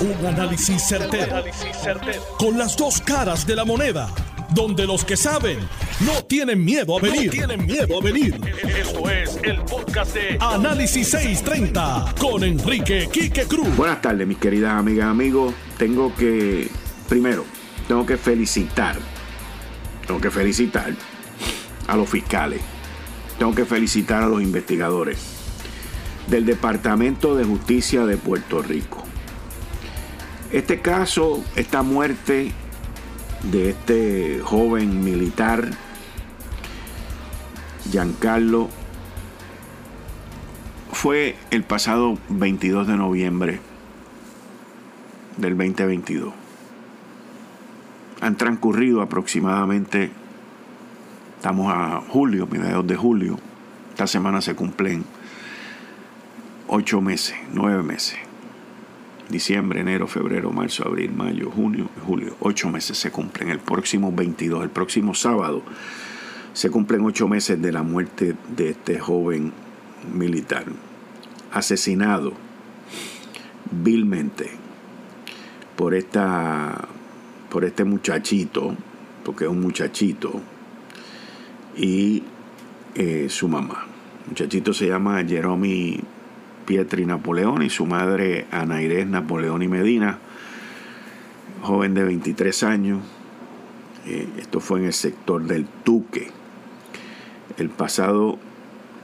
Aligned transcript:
Un 0.00 0.26
análisis 0.26 0.82
certero, 0.82 1.44
Con 2.38 2.56
las 2.56 2.74
dos 2.74 3.02
caras 3.02 3.46
de 3.46 3.54
la 3.54 3.66
moneda. 3.66 4.08
Donde 4.54 4.86
los 4.86 5.04
que 5.04 5.14
saben 5.14 5.58
no 6.00 6.24
tienen 6.24 6.64
miedo 6.64 6.96
a 6.96 7.02
venir. 7.02 7.30
tienen 7.30 7.66
miedo 7.66 8.00
a 8.00 8.02
venir. 8.02 8.40
Esto 8.78 9.10
es 9.10 9.38
el 9.42 9.60
podcast 9.60 10.14
de 10.14 10.38
Análisis 10.40 11.08
630 11.10 12.14
con 12.18 12.42
Enrique 12.42 13.10
Quique 13.12 13.44
Cruz. 13.44 13.76
Buenas 13.76 14.00
tardes, 14.00 14.26
mis 14.26 14.38
queridas 14.38 14.72
amigas, 14.72 15.06
amigos. 15.06 15.52
Tengo 15.76 16.14
que, 16.14 16.68
primero, 17.06 17.44
tengo 17.86 18.06
que 18.06 18.16
felicitar. 18.16 18.96
Tengo 20.06 20.18
que 20.18 20.30
felicitar 20.30 20.94
a 21.86 21.96
los 21.96 22.08
fiscales. 22.08 22.62
Tengo 23.38 23.54
que 23.54 23.66
felicitar 23.66 24.22
a 24.22 24.26
los 24.28 24.40
investigadores 24.42 25.18
del 26.26 26.46
Departamento 26.46 27.34
de 27.34 27.44
Justicia 27.44 28.06
de 28.06 28.16
Puerto 28.16 28.62
Rico. 28.62 28.99
Este 30.52 30.80
caso, 30.80 31.44
esta 31.54 31.84
muerte 31.84 32.50
de 33.52 33.70
este 33.70 34.40
joven 34.42 35.04
militar, 35.04 35.70
Giancarlo, 37.88 38.68
fue 40.90 41.36
el 41.52 41.62
pasado 41.62 42.18
22 42.30 42.88
de 42.88 42.96
noviembre 42.96 43.60
del 45.36 45.56
2022. 45.56 46.34
Han 48.20 48.36
transcurrido 48.36 49.02
aproximadamente, 49.02 50.10
estamos 51.36 51.72
a 51.72 52.02
julio, 52.08 52.48
mediados 52.48 52.88
de 52.88 52.96
julio, 52.96 53.38
esta 53.90 54.08
semana 54.08 54.40
se 54.40 54.56
cumplen 54.56 55.04
ocho 56.66 57.00
meses, 57.00 57.36
nueve 57.52 57.84
meses 57.84 58.29
diciembre, 59.30 59.80
enero, 59.80 60.06
febrero, 60.06 60.50
marzo, 60.52 60.86
abril, 60.86 61.12
mayo, 61.12 61.50
junio, 61.50 61.88
julio. 62.06 62.36
Ocho 62.40 62.68
meses 62.68 62.98
se 62.98 63.10
cumplen. 63.10 63.50
El 63.50 63.60
próximo 63.60 64.12
22, 64.12 64.64
el 64.64 64.70
próximo 64.70 65.14
sábado, 65.14 65.62
se 66.52 66.70
cumplen 66.70 67.04
ocho 67.04 67.28
meses 67.28 67.60
de 67.60 67.72
la 67.72 67.82
muerte 67.82 68.34
de 68.56 68.70
este 68.70 68.98
joven 68.98 69.52
militar. 70.12 70.64
Asesinado 71.52 72.32
vilmente 73.70 74.50
por 75.76 75.94
esta 75.94 76.88
por 77.50 77.64
este 77.64 77.84
muchachito, 77.84 78.76
porque 79.24 79.44
es 79.44 79.50
un 79.50 79.60
muchachito, 79.60 80.40
y 81.76 82.22
eh, 82.94 83.26
su 83.28 83.48
mamá. 83.48 83.86
El 84.24 84.28
muchachito 84.30 84.72
se 84.72 84.86
llama 84.86 85.24
Jerome 85.24 86.00
Pietri 86.70 87.04
Napoleón 87.04 87.62
y 87.62 87.68
su 87.68 87.84
madre 87.84 88.46
Ana 88.52 88.80
Irés 88.80 89.04
Napoleón 89.04 89.60
y 89.60 89.66
Medina, 89.66 90.20
joven 91.62 91.94
de 91.94 92.04
23 92.04 92.62
años. 92.62 93.00
Eh, 94.06 94.28
esto 94.38 94.60
fue 94.60 94.78
en 94.78 94.84
el 94.84 94.92
sector 94.92 95.42
del 95.42 95.66
Tuque. 95.66 96.30
El 97.58 97.70
pasado 97.70 98.38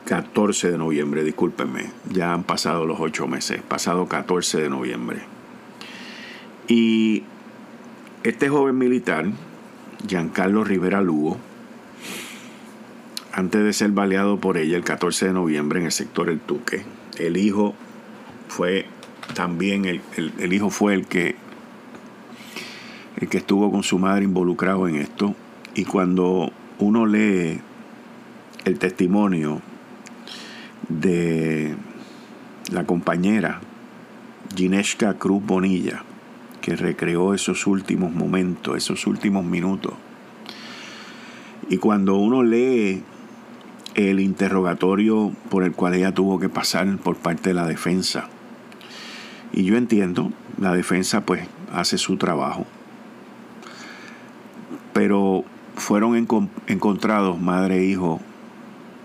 14 0.05 0.70
de 0.70 0.78
noviembre, 0.78 1.25
discúlpenme, 1.25 1.91
ya 2.08 2.33
han 2.33 2.45
pasado 2.45 2.86
los 2.86 3.00
ocho 3.00 3.27
meses, 3.27 3.62
pasado 3.62 4.06
14 4.06 4.61
de 4.61 4.70
noviembre. 4.70 5.23
Y 6.69 7.25
este 8.23 8.48
joven 8.48 8.78
militar, 8.78 9.27
Giancarlo 10.06 10.62
Rivera 10.62 11.01
Lugo, 11.01 11.36
antes 13.33 13.64
de 13.64 13.73
ser 13.73 13.91
baleado 13.91 14.39
por 14.39 14.56
ella 14.56 14.77
el 14.77 14.84
14 14.84 15.27
de 15.27 15.33
noviembre 15.33 15.80
en 15.80 15.86
el 15.86 15.92
sector 15.92 16.30
El 16.30 16.39
Tuque, 16.39 16.84
el 17.19 17.36
hijo 17.36 17.75
fue 18.48 18.86
también 19.34 19.84
el, 19.84 20.53
hijo 20.53 20.70
fue 20.70 20.95
el 20.95 21.06
que 21.06 21.36
el 23.17 23.28
que 23.28 23.39
estuvo 23.39 23.70
con 23.73 23.83
su 23.83 23.98
madre 23.98 24.25
involucrado 24.25 24.89
en 24.89 24.97
esto. 24.97 25.34
Y 25.75 25.84
cuando 25.84 26.53
uno 26.78 27.06
lee 27.06 27.61
el 28.64 28.79
testimonio 28.79 29.63
de 30.89 31.74
la 32.70 32.85
compañera 32.85 33.61
Gineshka 34.55 35.14
Cruz 35.14 35.45
Bonilla 35.45 36.05
que 36.61 36.77
recreó 36.77 37.33
esos 37.33 37.67
últimos 37.67 38.13
momentos, 38.13 38.77
esos 38.77 39.07
últimos 39.07 39.45
minutos 39.45 39.95
y 41.69 41.79
cuando 41.79 42.17
uno 42.17 42.42
lee 42.42 43.02
el 43.96 44.20
interrogatorio 44.20 45.33
por 45.48 45.64
el 45.64 45.73
cual 45.73 45.95
ella 45.95 46.12
tuvo 46.12 46.39
que 46.39 46.51
pasar 46.51 46.98
por 46.98 47.17
parte 47.17 47.51
de 47.51 47.55
la 47.55 47.67
defensa. 47.67 48.29
Y 49.55 49.64
yo 49.64 49.77
entiendo, 49.79 50.33
la 50.61 50.74
defensa 50.74 51.23
pues 51.23 51.48
hace 51.73 51.96
su 51.96 52.18
trabajo. 52.18 52.67
Pero 54.92 55.45
fueron 55.77 56.14
encontrados 56.67 57.40
madre 57.40 57.79
e 57.79 57.84
hijo 57.86 58.20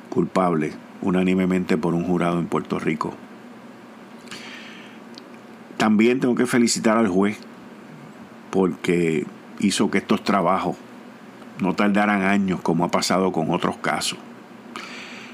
culpables 0.09 0.75
unánimemente 1.01 1.77
por 1.77 1.93
un 1.93 2.03
jurado 2.03 2.39
en 2.39 2.47
Puerto 2.47 2.77
Rico. 2.77 3.13
También 5.77 6.19
tengo 6.19 6.35
que 6.35 6.45
felicitar 6.45 6.97
al 6.97 7.07
juez 7.07 7.39
porque 8.51 9.25
hizo 9.59 9.89
que 9.89 9.99
estos 9.99 10.21
trabajos 10.23 10.75
no 11.61 11.75
tardaran 11.75 12.23
años 12.23 12.59
como 12.59 12.83
ha 12.83 12.91
pasado 12.91 13.31
con 13.31 13.51
otros 13.51 13.77
casos. 13.77 14.19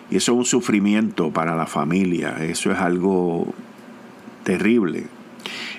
Y 0.09 0.17
eso 0.17 0.31
es 0.33 0.37
un 0.37 0.45
sufrimiento 0.45 1.31
para 1.31 1.55
la 1.55 1.65
familia, 1.65 2.37
eso 2.39 2.71
es 2.71 2.79
algo 2.79 3.53
terrible. 4.43 5.07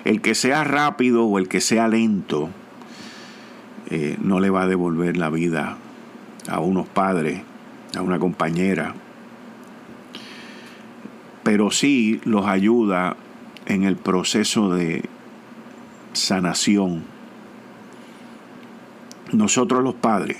El 0.05 0.21
que 0.21 0.35
sea 0.35 0.63
rápido 0.63 1.25
o 1.25 1.39
el 1.39 1.47
que 1.47 1.61
sea 1.61 1.87
lento 1.87 2.49
eh, 3.89 4.17
no 4.21 4.39
le 4.39 4.49
va 4.49 4.63
a 4.63 4.67
devolver 4.67 5.17
la 5.17 5.29
vida 5.29 5.77
a 6.47 6.59
unos 6.59 6.87
padres, 6.87 7.41
a 7.97 8.01
una 8.01 8.19
compañera, 8.19 8.93
pero 11.43 11.71
sí 11.71 12.21
los 12.23 12.45
ayuda 12.45 13.15
en 13.65 13.83
el 13.83 13.95
proceso 13.95 14.69
de 14.69 15.03
sanación. 16.13 17.03
Nosotros 19.31 19.83
los 19.83 19.95
padres, 19.95 20.37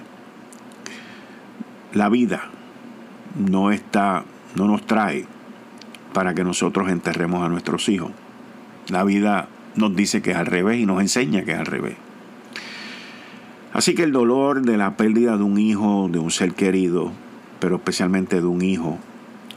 la 1.94 2.09
vida, 2.09 2.50
no 3.35 3.72
está, 3.72 4.23
no 4.56 4.67
nos 4.67 4.85
trae 4.85 5.25
para 6.13 6.34
que 6.34 6.44
nosotros 6.44 6.90
enterremos 6.90 7.44
a 7.44 7.50
nuestros 7.50 7.90
hijos. 7.90 8.12
La 8.90 9.03
vida 9.03 9.47
nos 9.75 9.95
dice 9.95 10.22
que 10.22 10.31
es 10.31 10.38
al 10.38 10.47
revés 10.47 10.79
y 10.79 10.85
nos 10.85 11.01
enseña 11.01 11.44
que 11.44 11.51
es 11.51 11.59
al 11.59 11.66
revés. 11.66 11.95
Así 13.73 13.94
que 13.94 14.03
el 14.03 14.12
dolor 14.12 14.63
de 14.63 14.78
la 14.78 14.97
pérdida 14.97 15.38
de 15.38 15.44
un 15.44 15.59
hijo, 15.59 16.09
de 16.12 16.19
un 16.19 16.31
ser 16.31 16.53
querido, 16.53 17.12
pero 17.59 17.75
especialmente 17.75 18.41
de 18.41 18.47
un 18.47 18.63
hijo, 18.63 18.97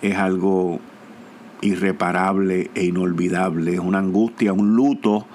es 0.03 0.16
algo 0.16 0.81
irreparable 1.62 2.71
e 2.75 2.84
inolvidable, 2.84 3.75
es 3.75 3.81
una 3.81 3.99
angustia, 3.99 4.53
un 4.53 4.75
luto 4.75 5.27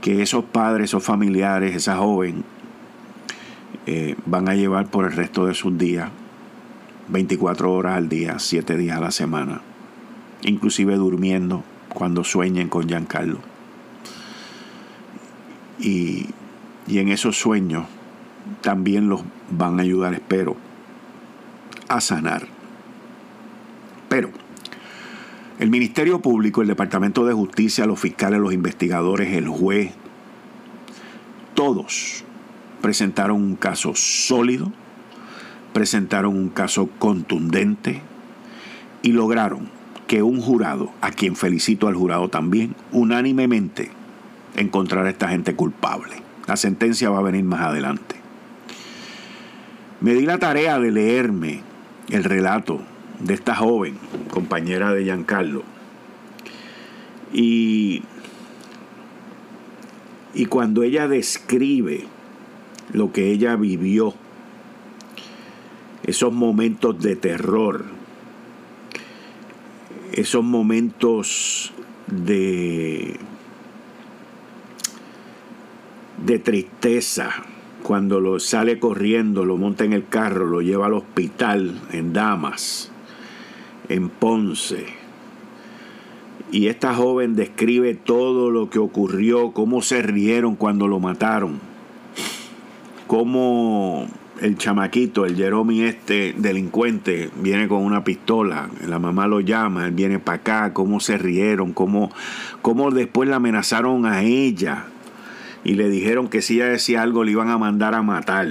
que 0.00 0.22
esos 0.22 0.44
padres, 0.44 0.90
esos 0.90 1.04
familiares, 1.04 1.76
esa 1.76 1.96
joven, 1.96 2.44
eh, 3.86 4.16
van 4.26 4.48
a 4.48 4.54
llevar 4.54 4.90
por 4.90 5.04
el 5.04 5.12
resto 5.12 5.46
de 5.46 5.54
sus 5.54 5.76
días 5.78 6.10
24 7.08 7.72
horas 7.72 7.96
al 7.96 8.08
día, 8.08 8.38
7 8.38 8.76
días 8.76 8.96
a 8.96 9.00
la 9.00 9.10
semana, 9.10 9.60
inclusive 10.42 10.96
durmiendo 10.96 11.64
cuando 11.88 12.24
sueñen 12.24 12.68
con 12.68 12.88
Giancarlo. 12.88 13.40
Y, 15.78 16.26
y 16.86 16.98
en 16.98 17.08
esos 17.08 17.38
sueños 17.38 17.86
también 18.60 19.08
los 19.08 19.22
van 19.50 19.78
a 19.78 19.82
ayudar, 19.82 20.14
espero, 20.14 20.56
a 21.88 22.00
sanar. 22.00 22.46
Pero 24.08 24.30
el 25.58 25.70
Ministerio 25.70 26.20
Público, 26.20 26.62
el 26.62 26.68
Departamento 26.68 27.24
de 27.26 27.34
Justicia, 27.34 27.86
los 27.86 27.98
fiscales, 27.98 28.40
los 28.40 28.52
investigadores, 28.52 29.34
el 29.34 29.48
juez, 29.48 29.92
todos 31.54 32.24
presentaron 32.80 33.42
un 33.42 33.56
caso 33.56 33.92
sólido, 33.94 34.72
presentaron 35.78 36.36
un 36.36 36.48
caso 36.48 36.88
contundente 36.98 38.02
y 39.00 39.12
lograron 39.12 39.68
que 40.08 40.24
un 40.24 40.40
jurado, 40.40 40.90
a 41.00 41.12
quien 41.12 41.36
felicito 41.36 41.86
al 41.86 41.94
jurado 41.94 42.28
también, 42.28 42.74
unánimemente 42.90 43.92
encontrara 44.56 45.06
a 45.06 45.10
esta 45.12 45.28
gente 45.28 45.54
culpable. 45.54 46.16
La 46.48 46.56
sentencia 46.56 47.10
va 47.10 47.20
a 47.20 47.22
venir 47.22 47.44
más 47.44 47.60
adelante. 47.60 48.16
Me 50.00 50.14
di 50.14 50.26
la 50.26 50.38
tarea 50.38 50.80
de 50.80 50.90
leerme 50.90 51.60
el 52.10 52.24
relato 52.24 52.80
de 53.20 53.34
esta 53.34 53.54
joven, 53.54 53.98
compañera 54.32 54.92
de 54.92 55.04
Giancarlo. 55.04 55.62
Y, 57.32 58.02
y 60.34 60.46
cuando 60.46 60.82
ella 60.82 61.06
describe 61.06 62.04
lo 62.92 63.12
que 63.12 63.30
ella 63.30 63.54
vivió 63.54 64.12
esos 66.08 66.32
momentos 66.32 66.98
de 67.02 67.16
terror, 67.16 67.84
esos 70.14 70.42
momentos 70.42 71.70
de, 72.06 73.18
de 76.24 76.38
tristeza 76.38 77.28
cuando 77.82 78.20
lo 78.20 78.40
sale 78.40 78.78
corriendo, 78.78 79.44
lo 79.44 79.58
monta 79.58 79.84
en 79.84 79.92
el 79.92 80.08
carro, 80.08 80.46
lo 80.46 80.62
lleva 80.62 80.86
al 80.86 80.94
hospital 80.94 81.78
en 81.92 82.14
Damas, 82.14 82.90
en 83.90 84.08
Ponce. 84.08 84.86
Y 86.50 86.68
esta 86.68 86.94
joven 86.94 87.36
describe 87.36 87.92
todo 87.92 88.50
lo 88.50 88.70
que 88.70 88.78
ocurrió, 88.78 89.52
cómo 89.52 89.82
se 89.82 90.00
rieron 90.00 90.56
cuando 90.56 90.88
lo 90.88 91.00
mataron, 91.00 91.60
cómo 93.06 94.08
el 94.40 94.56
chamaquito, 94.56 95.24
el 95.24 95.36
Jeremy 95.36 95.82
este 95.82 96.34
delincuente, 96.36 97.30
viene 97.40 97.68
con 97.68 97.82
una 97.82 98.04
pistola, 98.04 98.68
la 98.86 98.98
mamá 98.98 99.26
lo 99.26 99.40
llama, 99.40 99.86
él 99.86 99.92
viene 99.92 100.18
para 100.18 100.38
acá, 100.38 100.72
cómo 100.72 101.00
se 101.00 101.18
rieron, 101.18 101.72
cómo, 101.72 102.10
cómo 102.62 102.90
después 102.90 103.28
la 103.28 103.36
amenazaron 103.36 104.06
a 104.06 104.22
ella 104.22 104.84
y 105.64 105.74
le 105.74 105.88
dijeron 105.88 106.28
que 106.28 106.42
si 106.42 106.56
ella 106.56 106.68
decía 106.68 107.02
algo 107.02 107.24
le 107.24 107.32
iban 107.32 107.50
a 107.50 107.58
mandar 107.58 107.94
a 107.94 108.02
matar. 108.02 108.48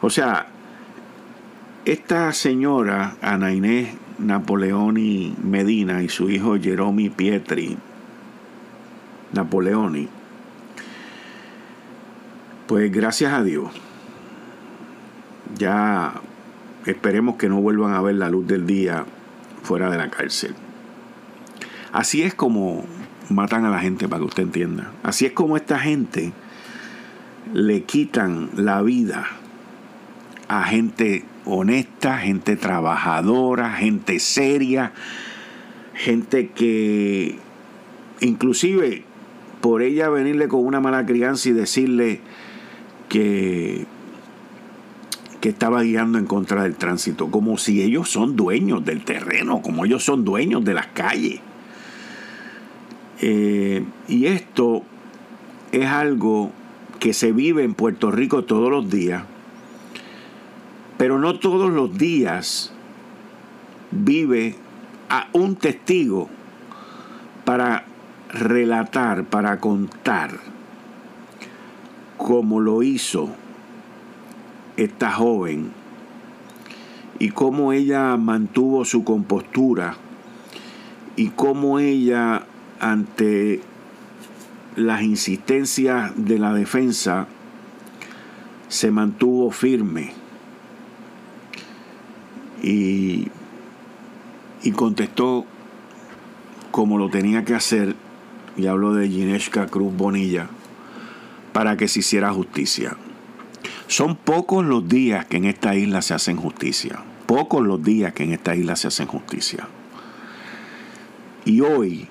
O 0.00 0.10
sea, 0.10 0.46
esta 1.84 2.32
señora, 2.32 3.16
Ana 3.20 3.52
Inés 3.52 3.94
Napoleoni 4.18 5.34
Medina 5.42 6.02
y 6.02 6.08
su 6.08 6.30
hijo 6.30 6.56
Jeremy 6.60 7.10
Pietri 7.10 7.76
Napoleoni, 9.32 10.08
pues 12.66 12.90
gracias 12.92 13.32
a 13.32 13.42
Dios, 13.42 13.70
ya 15.56 16.20
esperemos 16.86 17.36
que 17.36 17.48
no 17.48 17.60
vuelvan 17.60 17.94
a 17.94 18.02
ver 18.02 18.16
la 18.16 18.28
luz 18.28 18.46
del 18.46 18.66
día 18.66 19.04
fuera 19.62 19.90
de 19.90 19.98
la 19.98 20.10
cárcel. 20.10 20.54
Así 21.92 22.22
es 22.22 22.34
como 22.34 22.84
matan 23.30 23.64
a 23.64 23.70
la 23.70 23.78
gente, 23.78 24.08
para 24.08 24.20
que 24.20 24.26
usted 24.26 24.42
entienda. 24.42 24.90
Así 25.02 25.26
es 25.26 25.32
como 25.32 25.56
esta 25.56 25.78
gente 25.78 26.32
le 27.52 27.82
quitan 27.82 28.50
la 28.56 28.82
vida 28.82 29.26
a 30.48 30.64
gente 30.64 31.24
honesta, 31.44 32.18
gente 32.18 32.56
trabajadora, 32.56 33.72
gente 33.72 34.18
seria, 34.18 34.92
gente 35.94 36.50
que 36.50 37.38
inclusive 38.20 39.04
por 39.60 39.82
ella 39.82 40.08
venirle 40.08 40.48
con 40.48 40.64
una 40.64 40.80
mala 40.80 41.06
crianza 41.06 41.48
y 41.48 41.52
decirle 41.52 42.20
que 43.08 43.86
que 45.44 45.50
estaba 45.50 45.82
guiando 45.82 46.16
en 46.16 46.24
contra 46.24 46.62
del 46.62 46.74
tránsito, 46.76 47.30
como 47.30 47.58
si 47.58 47.82
ellos 47.82 48.08
son 48.08 48.34
dueños 48.34 48.82
del 48.82 49.04
terreno, 49.04 49.60
como 49.60 49.84
ellos 49.84 50.02
son 50.02 50.24
dueños 50.24 50.64
de 50.64 50.72
las 50.72 50.86
calles. 50.86 51.38
Eh, 53.20 53.84
y 54.08 54.24
esto 54.24 54.84
es 55.70 55.84
algo 55.84 56.50
que 56.98 57.12
se 57.12 57.32
vive 57.32 57.62
en 57.62 57.74
Puerto 57.74 58.10
Rico 58.10 58.44
todos 58.44 58.70
los 58.70 58.88
días, 58.88 59.24
pero 60.96 61.18
no 61.18 61.38
todos 61.38 61.70
los 61.70 61.98
días 61.98 62.72
vive 63.90 64.56
a 65.10 65.28
un 65.34 65.56
testigo 65.56 66.30
para 67.44 67.84
relatar, 68.30 69.24
para 69.24 69.60
contar 69.60 70.38
como 72.16 72.60
lo 72.60 72.82
hizo 72.82 73.43
esta 74.76 75.12
joven 75.12 75.72
y 77.18 77.30
cómo 77.30 77.72
ella 77.72 78.16
mantuvo 78.16 78.84
su 78.84 79.04
compostura 79.04 79.96
y 81.16 81.28
cómo 81.28 81.78
ella 81.78 82.46
ante 82.80 83.60
las 84.76 85.02
insistencias 85.02 86.12
de 86.16 86.38
la 86.38 86.52
defensa 86.52 87.28
se 88.68 88.90
mantuvo 88.90 89.50
firme 89.50 90.12
y, 92.62 93.28
y 94.62 94.72
contestó 94.72 95.46
como 96.74 96.98
lo 96.98 97.08
tenía 97.08 97.44
que 97.44 97.54
hacer, 97.54 97.94
y 98.56 98.66
hablo 98.66 98.94
de 98.94 99.08
Gineshka 99.08 99.68
Cruz 99.68 99.96
Bonilla, 99.96 100.48
para 101.52 101.76
que 101.76 101.86
se 101.86 102.00
hiciera 102.00 102.32
justicia. 102.32 102.96
Son 103.94 104.16
pocos 104.16 104.64
los 104.64 104.88
días 104.88 105.24
que 105.26 105.36
en 105.36 105.44
esta 105.44 105.76
isla 105.76 106.02
se 106.02 106.14
hacen 106.14 106.36
justicia. 106.36 106.98
Pocos 107.26 107.64
los 107.64 107.80
días 107.80 108.12
que 108.12 108.24
en 108.24 108.32
esta 108.32 108.56
isla 108.56 108.74
se 108.74 108.88
hacen 108.88 109.06
justicia. 109.06 109.68
Y 111.44 111.60
hoy, 111.60 112.08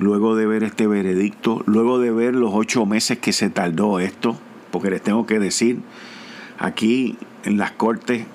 luego 0.00 0.34
de 0.34 0.44
ver 0.44 0.64
este 0.64 0.88
veredicto, 0.88 1.62
luego 1.66 2.00
de 2.00 2.10
ver 2.10 2.34
los 2.34 2.50
ocho 2.52 2.84
meses 2.84 3.18
que 3.18 3.32
se 3.32 3.48
tardó 3.48 4.00
esto, 4.00 4.36
porque 4.72 4.90
les 4.90 5.00
tengo 5.00 5.24
que 5.24 5.38
decir, 5.38 5.78
aquí 6.58 7.16
en 7.44 7.58
las 7.58 7.70
cortes 7.70 8.26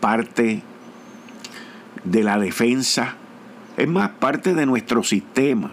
parte 0.00 0.62
de 2.04 2.22
la 2.22 2.38
defensa, 2.38 3.16
es 3.76 3.88
más 3.88 4.08
parte 4.12 4.54
de 4.54 4.64
nuestro 4.64 5.02
sistema 5.02 5.72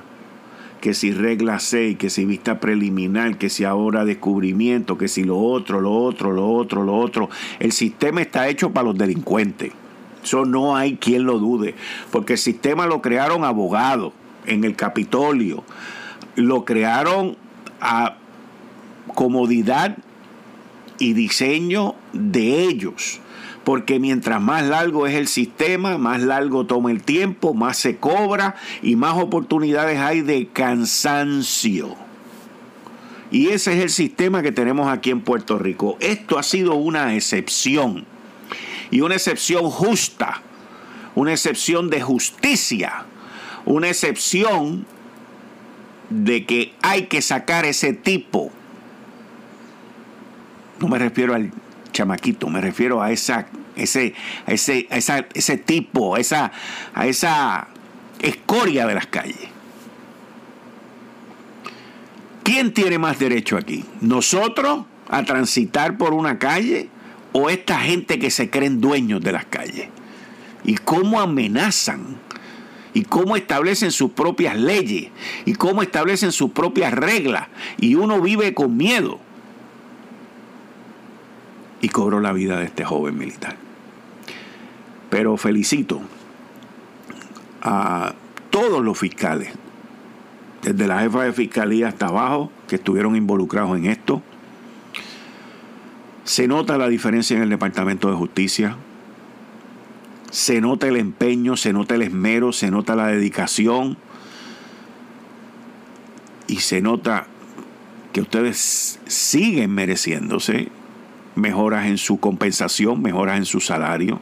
que 0.82 0.94
si 0.94 1.12
regla 1.12 1.60
6, 1.60 1.98
que 1.98 2.10
si 2.10 2.26
vista 2.26 2.60
preliminar, 2.60 3.38
que 3.38 3.50
si 3.50 3.64
ahora 3.64 4.06
descubrimiento, 4.06 4.98
que 4.98 5.08
si 5.08 5.24
lo 5.24 5.38
otro, 5.38 5.82
lo 5.82 5.94
otro, 5.94 6.32
lo 6.32 6.50
otro, 6.50 6.84
lo 6.84 6.98
otro. 6.98 7.30
El 7.60 7.72
sistema 7.72 8.22
está 8.22 8.48
hecho 8.48 8.72
para 8.72 8.88
los 8.88 8.98
delincuentes. 8.98 9.72
Eso 10.24 10.46
no 10.46 10.76
hay 10.76 10.98
quien 10.98 11.24
lo 11.24 11.40
dude, 11.40 11.76
porque 12.12 12.34
el 12.34 12.40
sistema 12.40 12.86
lo 12.86 13.02
crearon 13.02 13.44
abogados 13.44 14.14
en 14.46 14.64
el 14.64 14.76
Capitolio, 14.76 15.64
lo 16.36 16.66
crearon 16.66 17.38
a 17.80 18.18
comodidad 19.14 19.98
y 21.00 21.14
diseño 21.14 21.96
de 22.14 22.64
ellos 22.64 23.22
porque 23.68 24.00
mientras 24.00 24.42
más 24.42 24.66
largo 24.66 25.08
es 25.08 25.16
el 25.16 25.28
sistema, 25.28 25.98
más 25.98 26.22
largo 26.22 26.66
toma 26.66 26.90
el 26.90 27.04
tiempo, 27.04 27.54
más 27.54 27.75
se 27.75 27.98
cobra 27.98 28.56
y 28.81 28.96
más 28.96 29.18
oportunidades 29.18 30.00
hay 30.00 30.22
de 30.22 30.48
cansancio. 30.48 31.94
Y 33.30 33.50
ese 33.50 33.74
es 33.74 33.84
el 33.84 33.90
sistema 33.90 34.42
que 34.42 34.54
tenemos 34.54 34.88
aquí 34.88 35.10
en 35.10 35.19
Puerto 35.19 35.60
Rico. 35.60 35.98
Esto 36.00 36.40
ha 36.40 36.44
sido 36.44 36.75
una 36.75 37.14
excepción. 37.16 38.06
Y 38.90 39.02
una 39.02 39.16
excepción 39.16 39.69
justa. 39.69 40.42
Una 41.14 41.34
excepción 41.34 41.90
de 41.90 42.02
justicia. 42.02 43.04
Una 43.66 43.90
excepción 43.90 44.86
de 46.10 46.46
que 46.46 46.74
hay 46.81 47.08
que 47.08 47.22
sacar 47.22 47.66
ese 47.66 47.92
tipo. 47.92 48.50
No 50.80 50.88
me 50.88 50.97
refiero 51.00 51.36
al 51.36 51.52
chamaquito, 51.97 52.47
me 52.47 52.61
refiero 52.61 53.01
a 53.01 53.11
esa, 53.11 53.47
ese, 53.75 54.13
ese, 54.45 54.87
ese 55.33 55.57
tipo, 55.57 56.16
a 56.16 56.19
esa, 56.19 56.51
a 56.94 57.07
esa 57.07 57.69
escoria 58.19 58.85
de 58.85 58.94
las 58.94 59.07
calles. 59.07 59.49
¿Quién 62.44 62.71
tiene 62.73 62.99
más 62.99 63.18
derecho 63.18 63.57
aquí? 63.57 63.83
¿Nosotros 63.99 64.85
a 65.09 65.23
transitar 65.23 65.97
por 65.97 66.13
una 66.13 66.37
calle 66.37 66.89
o 67.33 67.49
esta 67.49 67.80
gente 67.80 68.19
que 68.19 68.30
se 68.30 68.51
creen 68.51 68.80
dueños 68.80 69.21
de 69.21 69.31
las 69.31 69.45
calles? 69.45 69.89
¿Y 70.63 70.75
cómo 70.75 71.19
amenazan? 71.19 72.18
¿Y 72.94 73.04
cómo 73.04 73.35
establecen 73.35 73.92
sus 73.92 74.11
propias 74.11 74.56
leyes? 74.56 75.09
¿Y 75.45 75.54
cómo 75.56 75.81
establecen 75.81 76.31
sus 76.31 76.51
propias 76.51 76.94
reglas? 76.94 77.47
Y 77.80 77.95
uno 77.95 78.21
vive 78.21 78.54
con 78.54 78.77
miedo 78.77 79.19
y 81.81 81.90
cobró 81.90 82.19
la 82.19 82.34
vida 82.34 82.57
de 82.60 82.66
este 82.66 82.86
joven 82.86 83.18
militar. 83.18 83.56
Pero 85.10 85.38
felicito 85.38 86.02
a 87.62 88.14
todos 88.50 88.84
los 88.84 88.98
fiscales, 88.98 89.54
desde 90.62 90.88
la 90.88 91.00
jefa 91.00 91.24
de 91.24 91.34
fiscalía 91.34 91.88
hasta 91.88 92.07
abajo, 92.07 92.52
que 92.68 92.76
estuvieron 92.76 93.16
involucrados 93.16 93.78
en 93.78 93.86
esto. 93.86 94.22
Se 96.24 96.48
nota 96.48 96.78
la 96.78 96.90
diferencia 96.90 97.38
en 97.38 97.44
el 97.44 97.50
Departamento 97.50 98.10
de 98.10 98.16
Justicia. 98.16 98.76
Se 100.30 100.60
nota 100.60 100.88
el 100.88 100.98
empeño, 100.98 101.56
se 101.56 101.72
nota 101.72 101.96
el 101.96 102.02
esmero, 102.02 102.52
se 102.52 102.69
nota 102.69 102.96
la 102.96 103.07
dedicación. 103.07 103.98
Y 106.48 106.57
se 106.57 106.81
nota 106.81 107.28
que 108.12 108.22
ustedes 108.22 109.00
siguen 109.06 109.72
mereciéndose 109.72 110.69
mejoras 111.38 111.86
en 111.86 111.98
su 111.98 112.20
compensación, 112.20 113.02
mejoras 113.02 113.38
en 113.38 113.46
su 113.46 113.60
salario 113.60 114.20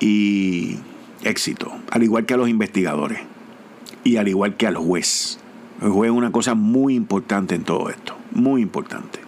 y 0.00 0.76
éxito, 1.22 1.72
al 1.90 2.02
igual 2.02 2.26
que 2.26 2.34
a 2.34 2.36
los 2.36 2.48
investigadores 2.48 3.20
y 4.02 4.16
al 4.16 4.28
igual 4.28 4.56
que 4.56 4.66
al 4.66 4.76
juez. 4.76 5.38
El 5.82 5.90
juez 5.90 6.10
es 6.10 6.16
una 6.16 6.32
cosa 6.32 6.54
muy 6.54 6.94
importante 6.94 7.54
en 7.54 7.64
todo 7.64 7.90
esto, 7.90 8.16
muy 8.32 8.62
importante. 8.62 9.20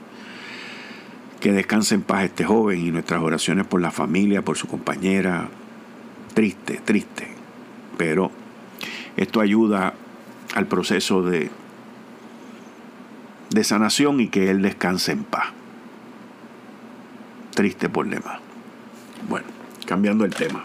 Que 1.41 1.53
descanse 1.53 1.95
en 1.95 2.03
paz 2.03 2.25
este 2.25 2.45
joven 2.45 2.85
y 2.85 2.91
nuestras 2.91 3.23
oraciones 3.23 3.67
por 3.67 3.81
la 3.81 3.91
familia, 3.91 4.43
por 4.43 4.57
su 4.57 4.67
compañera. 4.67 5.49
Triste, 6.35 6.81
triste. 6.85 7.29
Pero 7.97 8.31
esto 9.17 9.41
ayuda 9.41 9.95
al 10.55 10.67
proceso 10.67 11.23
de 11.23 11.51
de 13.50 13.64
sanación 13.64 14.21
y 14.21 14.28
que 14.28 14.50
él 14.50 14.62
descanse 14.62 15.12
en 15.12 15.25
paz. 15.25 15.47
Triste 17.55 17.88
problema. 17.88 18.40
Bueno, 19.28 19.47
cambiando 19.87 20.25
el 20.25 20.35
tema. 20.35 20.64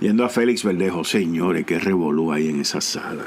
Yendo 0.00 0.24
a 0.24 0.28
Félix 0.28 0.62
Verdejo, 0.62 1.02
señores, 1.02 1.66
qué 1.66 1.78
revolú 1.78 2.32
hay 2.32 2.48
en 2.48 2.60
esa 2.60 2.80
sala. 2.80 3.24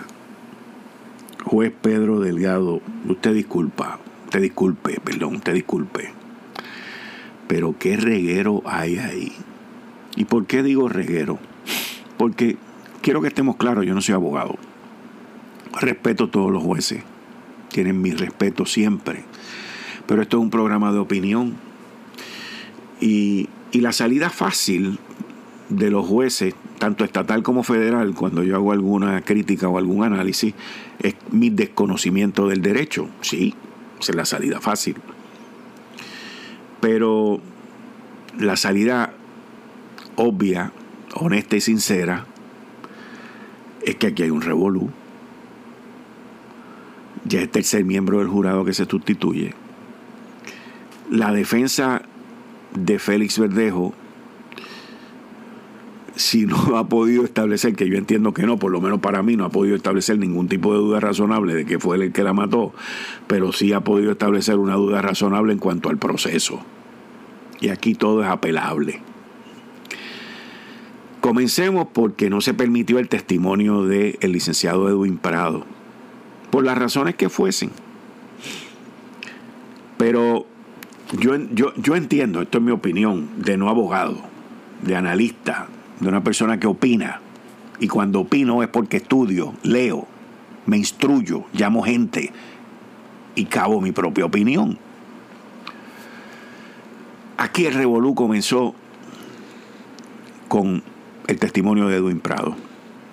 Juez 1.43 1.73
Pedro 1.81 2.19
Delgado, 2.19 2.81
usted 3.07 3.33
disculpa, 3.33 3.99
usted 4.25 4.41
disculpe, 4.41 4.99
perdón, 5.03 5.35
usted 5.35 5.53
disculpe. 5.53 6.13
Pero 7.47 7.75
qué 7.77 7.97
reguero 7.97 8.61
hay 8.65 8.99
ahí. 8.99 9.33
¿Y 10.15 10.25
por 10.25 10.45
qué 10.45 10.63
digo 10.63 10.87
reguero? 10.87 11.39
Porque 12.17 12.57
quiero 13.01 13.21
que 13.21 13.27
estemos 13.27 13.57
claros, 13.57 13.85
yo 13.85 13.93
no 13.93 14.01
soy 14.01 14.15
abogado. 14.15 14.55
Respeto 15.79 16.25
a 16.25 16.31
todos 16.31 16.51
los 16.51 16.63
jueces. 16.63 17.03
Tienen 17.71 18.01
mi 18.01 18.11
respeto 18.11 18.65
siempre. 18.65 19.23
Pero 20.05 20.21
esto 20.21 20.37
es 20.37 20.43
un 20.43 20.49
programa 20.49 20.91
de 20.91 20.99
opinión. 20.99 21.55
Y, 22.99 23.49
y 23.71 23.81
la 23.81 23.91
salida 23.91 24.29
fácil 24.29 24.99
de 25.69 25.89
los 25.89 26.05
jueces, 26.05 26.53
tanto 26.79 27.03
estatal 27.05 27.43
como 27.43 27.63
federal, 27.63 28.13
cuando 28.13 28.43
yo 28.43 28.55
hago 28.55 28.71
alguna 28.71 29.21
crítica 29.21 29.69
o 29.69 29.77
algún 29.77 30.03
análisis, 30.03 30.53
es 30.99 31.15
mi 31.31 31.49
desconocimiento 31.49 32.47
del 32.47 32.61
derecho. 32.61 33.07
Sí, 33.21 33.55
es 33.99 34.13
la 34.13 34.25
salida 34.25 34.59
fácil. 34.59 34.95
Pero 36.81 37.39
la 38.37 38.57
salida 38.57 39.13
obvia, 40.15 40.71
honesta 41.13 41.55
y 41.55 41.61
sincera 41.61 42.25
es 43.83 43.95
que 43.95 44.07
aquí 44.07 44.23
hay 44.23 44.29
un 44.29 44.41
revolú. 44.41 44.89
Ya 47.31 47.39
es 47.39 47.49
tercer 47.49 47.85
miembro 47.85 48.19
del 48.19 48.27
jurado 48.27 48.65
que 48.65 48.73
se 48.73 48.83
sustituye. 48.83 49.53
La 51.09 51.31
defensa 51.31 52.01
de 52.75 52.99
Félix 52.99 53.39
Verdejo 53.39 53.93
si 56.17 56.45
no 56.45 56.57
ha 56.77 56.89
podido 56.89 57.23
establecer, 57.23 57.73
que 57.73 57.87
yo 57.87 57.97
entiendo 57.97 58.33
que 58.33 58.43
no, 58.43 58.57
por 58.57 58.69
lo 58.69 58.81
menos 58.81 58.99
para 58.99 59.23
mí 59.23 59.37
no 59.37 59.45
ha 59.45 59.49
podido 59.49 59.77
establecer 59.77 60.17
ningún 60.17 60.49
tipo 60.49 60.73
de 60.73 60.79
duda 60.79 60.99
razonable 60.99 61.55
de 61.55 61.65
que 61.65 61.79
fue 61.79 61.95
él 61.95 62.01
el 62.01 62.11
que 62.11 62.23
la 62.23 62.33
mató, 62.33 62.73
pero 63.27 63.53
sí 63.53 63.71
ha 63.71 63.79
podido 63.79 64.11
establecer 64.11 64.57
una 64.57 64.75
duda 64.75 65.01
razonable 65.01 65.53
en 65.53 65.59
cuanto 65.59 65.87
al 65.87 65.97
proceso. 65.97 66.59
Y 67.61 67.69
aquí 67.69 67.95
todo 67.95 68.23
es 68.23 68.29
apelable. 68.29 69.01
Comencemos 71.21 71.87
porque 71.93 72.29
no 72.29 72.41
se 72.41 72.53
permitió 72.53 72.99
el 72.99 73.07
testimonio 73.07 73.85
del 73.85 74.17
licenciado 74.21 74.89
Edwin 74.89 75.17
Prado, 75.17 75.65
por 76.51 76.63
las 76.63 76.77
razones 76.77 77.15
que 77.15 77.29
fuesen. 77.29 77.71
Pero 79.97 80.45
yo, 81.13 81.35
yo, 81.51 81.73
yo 81.75 81.95
entiendo, 81.95 82.41
esto 82.41 82.57
es 82.57 82.63
mi 82.63 82.71
opinión, 82.71 83.29
de 83.37 83.57
no 83.57 83.69
abogado, 83.69 84.17
de 84.81 84.95
analista, 84.95 85.67
de 85.99 86.09
una 86.09 86.23
persona 86.23 86.59
que 86.59 86.67
opina. 86.67 87.21
Y 87.79 87.87
cuando 87.87 88.21
opino 88.21 88.61
es 88.61 88.69
porque 88.69 88.97
estudio, 88.97 89.53
leo, 89.63 90.07
me 90.65 90.77
instruyo, 90.77 91.45
llamo 91.53 91.83
gente 91.83 92.31
y 93.35 93.45
cabo 93.45 93.81
mi 93.81 93.91
propia 93.91 94.25
opinión. 94.25 94.77
Aquí 97.37 97.65
el 97.65 97.73
revolú 97.73 98.13
comenzó 98.13 98.75
con 100.47 100.83
el 101.27 101.39
testimonio 101.39 101.87
de 101.87 101.95
Edwin 101.97 102.19
Prado, 102.19 102.55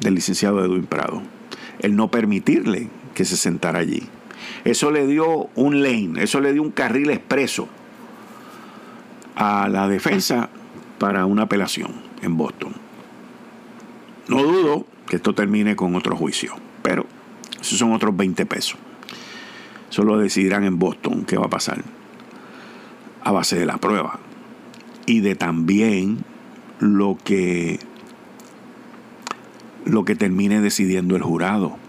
del 0.00 0.14
licenciado 0.14 0.64
Edwin 0.64 0.84
Prado. 0.84 1.22
El 1.78 1.96
no 1.96 2.10
permitirle 2.10 2.88
que 3.18 3.24
se 3.24 3.36
sentara 3.36 3.80
allí. 3.80 4.04
Eso 4.64 4.92
le 4.92 5.04
dio 5.04 5.48
un 5.56 5.82
lane, 5.82 6.22
eso 6.22 6.40
le 6.40 6.52
dio 6.52 6.62
un 6.62 6.70
carril 6.70 7.10
expreso 7.10 7.68
a 9.34 9.68
la 9.68 9.88
defensa 9.88 10.50
para 11.00 11.26
una 11.26 11.42
apelación 11.42 11.90
en 12.22 12.36
Boston. 12.36 12.74
No 14.28 14.44
dudo 14.44 14.86
que 15.08 15.16
esto 15.16 15.34
termine 15.34 15.74
con 15.74 15.96
otro 15.96 16.14
juicio, 16.14 16.54
pero 16.82 17.06
esos 17.60 17.76
son 17.76 17.92
otros 17.92 18.16
20 18.16 18.46
pesos. 18.46 18.78
Solo 19.88 20.16
decidirán 20.16 20.62
en 20.62 20.78
Boston 20.78 21.24
qué 21.24 21.36
va 21.36 21.46
a 21.46 21.50
pasar 21.50 21.82
a 23.24 23.32
base 23.32 23.58
de 23.58 23.66
la 23.66 23.78
prueba 23.78 24.20
y 25.06 25.18
de 25.22 25.34
también 25.34 26.24
lo 26.78 27.18
que 27.24 27.80
lo 29.86 30.04
que 30.04 30.14
termine 30.14 30.60
decidiendo 30.60 31.16
el 31.16 31.22
jurado. 31.22 31.87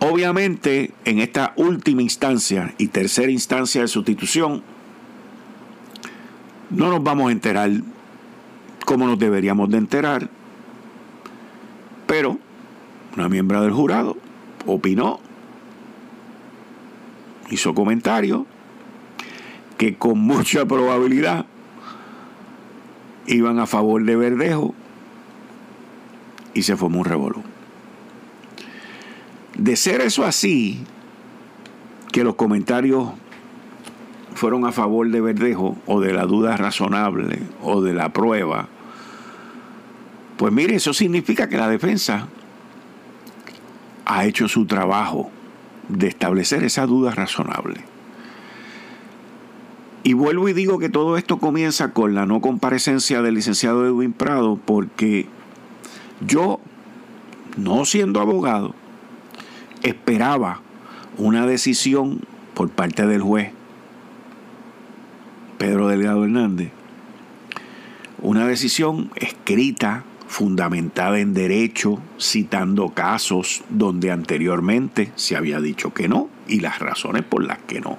Obviamente, 0.00 0.92
en 1.04 1.18
esta 1.18 1.52
última 1.56 2.02
instancia 2.02 2.74
y 2.78 2.88
tercera 2.88 3.30
instancia 3.30 3.82
de 3.82 3.88
sustitución, 3.88 4.62
no 6.70 6.90
nos 6.90 7.02
vamos 7.02 7.28
a 7.28 7.32
enterar 7.32 7.70
como 8.84 9.06
nos 9.06 9.18
deberíamos 9.18 9.70
de 9.70 9.78
enterar, 9.78 10.28
pero 12.06 12.38
una 13.16 13.28
miembro 13.28 13.62
del 13.62 13.72
jurado 13.72 14.16
opinó, 14.66 15.20
hizo 17.50 17.74
comentario 17.74 18.46
que 19.78 19.96
con 19.96 20.18
mucha 20.26 20.64
probabilidad 20.66 21.46
iban 23.26 23.60
a 23.60 23.66
favor 23.66 24.04
de 24.04 24.16
Verdejo 24.16 24.74
y 26.54 26.62
se 26.62 26.76
formó 26.76 27.00
un 27.00 27.04
revolú. 27.04 27.42
De 29.60 29.76
ser 29.76 30.00
eso 30.00 30.24
así, 30.24 30.80
que 32.12 32.24
los 32.24 32.34
comentarios 32.34 33.10
fueron 34.34 34.64
a 34.64 34.72
favor 34.72 35.10
de 35.10 35.20
Verdejo 35.20 35.76
o 35.84 36.00
de 36.00 36.14
la 36.14 36.24
duda 36.24 36.56
razonable 36.56 37.40
o 37.62 37.82
de 37.82 37.92
la 37.92 38.08
prueba, 38.08 38.68
pues 40.38 40.50
mire, 40.50 40.76
eso 40.76 40.94
significa 40.94 41.50
que 41.50 41.58
la 41.58 41.68
defensa 41.68 42.26
ha 44.06 44.24
hecho 44.24 44.48
su 44.48 44.64
trabajo 44.64 45.30
de 45.90 46.08
establecer 46.08 46.64
esa 46.64 46.86
duda 46.86 47.10
razonable. 47.10 47.82
Y 50.04 50.14
vuelvo 50.14 50.48
y 50.48 50.54
digo 50.54 50.78
que 50.78 50.88
todo 50.88 51.18
esto 51.18 51.36
comienza 51.36 51.92
con 51.92 52.14
la 52.14 52.24
no 52.24 52.40
comparecencia 52.40 53.20
del 53.20 53.34
licenciado 53.34 53.86
Edwin 53.86 54.14
Prado 54.14 54.58
porque 54.64 55.26
yo, 56.26 56.60
no 57.58 57.84
siendo 57.84 58.22
abogado, 58.22 58.74
esperaba 59.82 60.60
una 61.18 61.46
decisión 61.46 62.20
por 62.54 62.70
parte 62.70 63.06
del 63.06 63.22
juez 63.22 63.52
Pedro 65.58 65.88
Delgado 65.88 66.24
Hernández, 66.24 66.70
una 68.22 68.46
decisión 68.46 69.10
escrita 69.16 70.04
fundamentada 70.26 71.18
en 71.18 71.34
derecho, 71.34 71.98
citando 72.18 72.90
casos 72.90 73.62
donde 73.68 74.10
anteriormente 74.10 75.12
se 75.16 75.36
había 75.36 75.60
dicho 75.60 75.92
que 75.92 76.08
no 76.08 76.28
y 76.48 76.60
las 76.60 76.78
razones 76.78 77.24
por 77.24 77.44
las 77.44 77.58
que 77.58 77.80
no. 77.80 77.98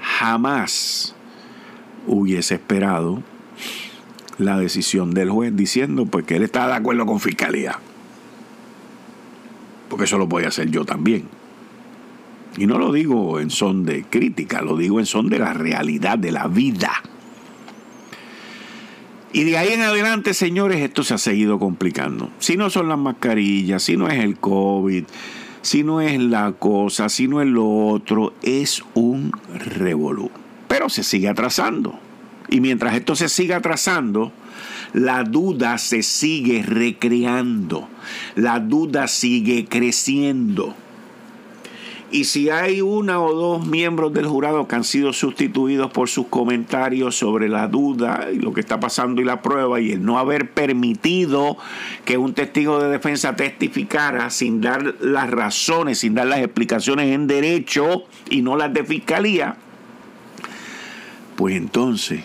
Jamás 0.00 1.16
hubiese 2.06 2.54
esperado 2.54 3.22
la 4.38 4.58
decisión 4.58 5.14
del 5.14 5.30
juez 5.30 5.56
diciendo 5.56 6.06
pues 6.06 6.24
que 6.24 6.36
él 6.36 6.42
está 6.42 6.66
de 6.66 6.74
acuerdo 6.74 7.06
con 7.06 7.20
fiscalía. 7.20 7.78
Porque 9.92 10.06
eso 10.06 10.16
lo 10.16 10.26
voy 10.26 10.44
a 10.44 10.48
hacer 10.48 10.70
yo 10.70 10.86
también. 10.86 11.24
Y 12.56 12.66
no 12.66 12.78
lo 12.78 12.92
digo 12.92 13.38
en 13.40 13.50
son 13.50 13.84
de 13.84 14.04
crítica, 14.04 14.62
lo 14.62 14.78
digo 14.78 15.00
en 15.00 15.04
son 15.04 15.28
de 15.28 15.38
la 15.38 15.52
realidad, 15.52 16.16
de 16.16 16.32
la 16.32 16.48
vida. 16.48 16.92
Y 19.34 19.44
de 19.44 19.58
ahí 19.58 19.74
en 19.74 19.82
adelante, 19.82 20.32
señores, 20.32 20.80
esto 20.80 21.02
se 21.02 21.12
ha 21.12 21.18
seguido 21.18 21.58
complicando. 21.58 22.30
Si 22.38 22.56
no 22.56 22.70
son 22.70 22.88
las 22.88 22.96
mascarillas, 22.96 23.82
si 23.82 23.98
no 23.98 24.08
es 24.08 24.18
el 24.24 24.38
COVID, 24.38 25.04
si 25.60 25.84
no 25.84 26.00
es 26.00 26.18
la 26.18 26.52
cosa, 26.52 27.10
si 27.10 27.28
no 27.28 27.42
es 27.42 27.48
lo 27.48 27.68
otro, 27.88 28.32
es 28.40 28.82
un 28.94 29.30
revolú. 29.76 30.30
Pero 30.68 30.88
se 30.88 31.02
sigue 31.02 31.28
atrasando. 31.28 31.98
Y 32.48 32.60
mientras 32.60 32.94
esto 32.94 33.16
se 33.16 33.28
sigue 33.28 33.54
atrasando, 33.54 34.32
la 34.92 35.24
duda 35.24 35.78
se 35.78 36.02
sigue 36.02 36.62
recreando. 36.62 37.88
La 38.36 38.60
duda 38.60 39.08
sigue 39.08 39.66
creciendo. 39.66 40.74
Y 42.12 42.24
si 42.24 42.50
hay 42.50 42.82
una 42.82 43.22
o 43.22 43.32
dos 43.32 43.66
miembros 43.66 44.12
del 44.12 44.26
jurado 44.26 44.68
que 44.68 44.74
han 44.76 44.84
sido 44.84 45.14
sustituidos 45.14 45.90
por 45.92 46.10
sus 46.10 46.26
comentarios 46.26 47.16
sobre 47.16 47.48
la 47.48 47.68
duda 47.68 48.28
y 48.30 48.36
lo 48.36 48.52
que 48.52 48.60
está 48.60 48.78
pasando 48.78 49.22
y 49.22 49.24
la 49.24 49.40
prueba 49.40 49.80
y 49.80 49.92
el 49.92 50.04
no 50.04 50.18
haber 50.18 50.50
permitido 50.50 51.56
que 52.04 52.18
un 52.18 52.34
testigo 52.34 52.82
de 52.82 52.90
defensa 52.90 53.34
testificara 53.34 54.28
sin 54.28 54.60
dar 54.60 54.94
las 55.00 55.30
razones, 55.30 56.00
sin 56.00 56.14
dar 56.14 56.26
las 56.26 56.40
explicaciones 56.40 57.14
en 57.14 57.26
derecho 57.26 58.04
y 58.28 58.42
no 58.42 58.58
las 58.58 58.74
de 58.74 58.84
fiscalía, 58.84 59.56
pues 61.36 61.56
entonces, 61.56 62.24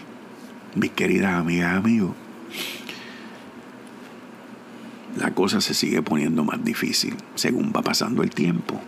mis 0.80 0.92
queridas 0.92 1.34
amigas 1.34 1.74
y 1.74 1.78
amigos, 1.78 2.16
la 5.18 5.32
cosa 5.32 5.62
se 5.62 5.74
sigue 5.74 6.02
poniendo 6.02 6.44
más 6.44 6.64
difícil 6.64 7.16
según 7.36 7.74
va 7.76 7.82
pasando 7.82 8.22
el 8.22 8.30
tiempo 8.30 8.80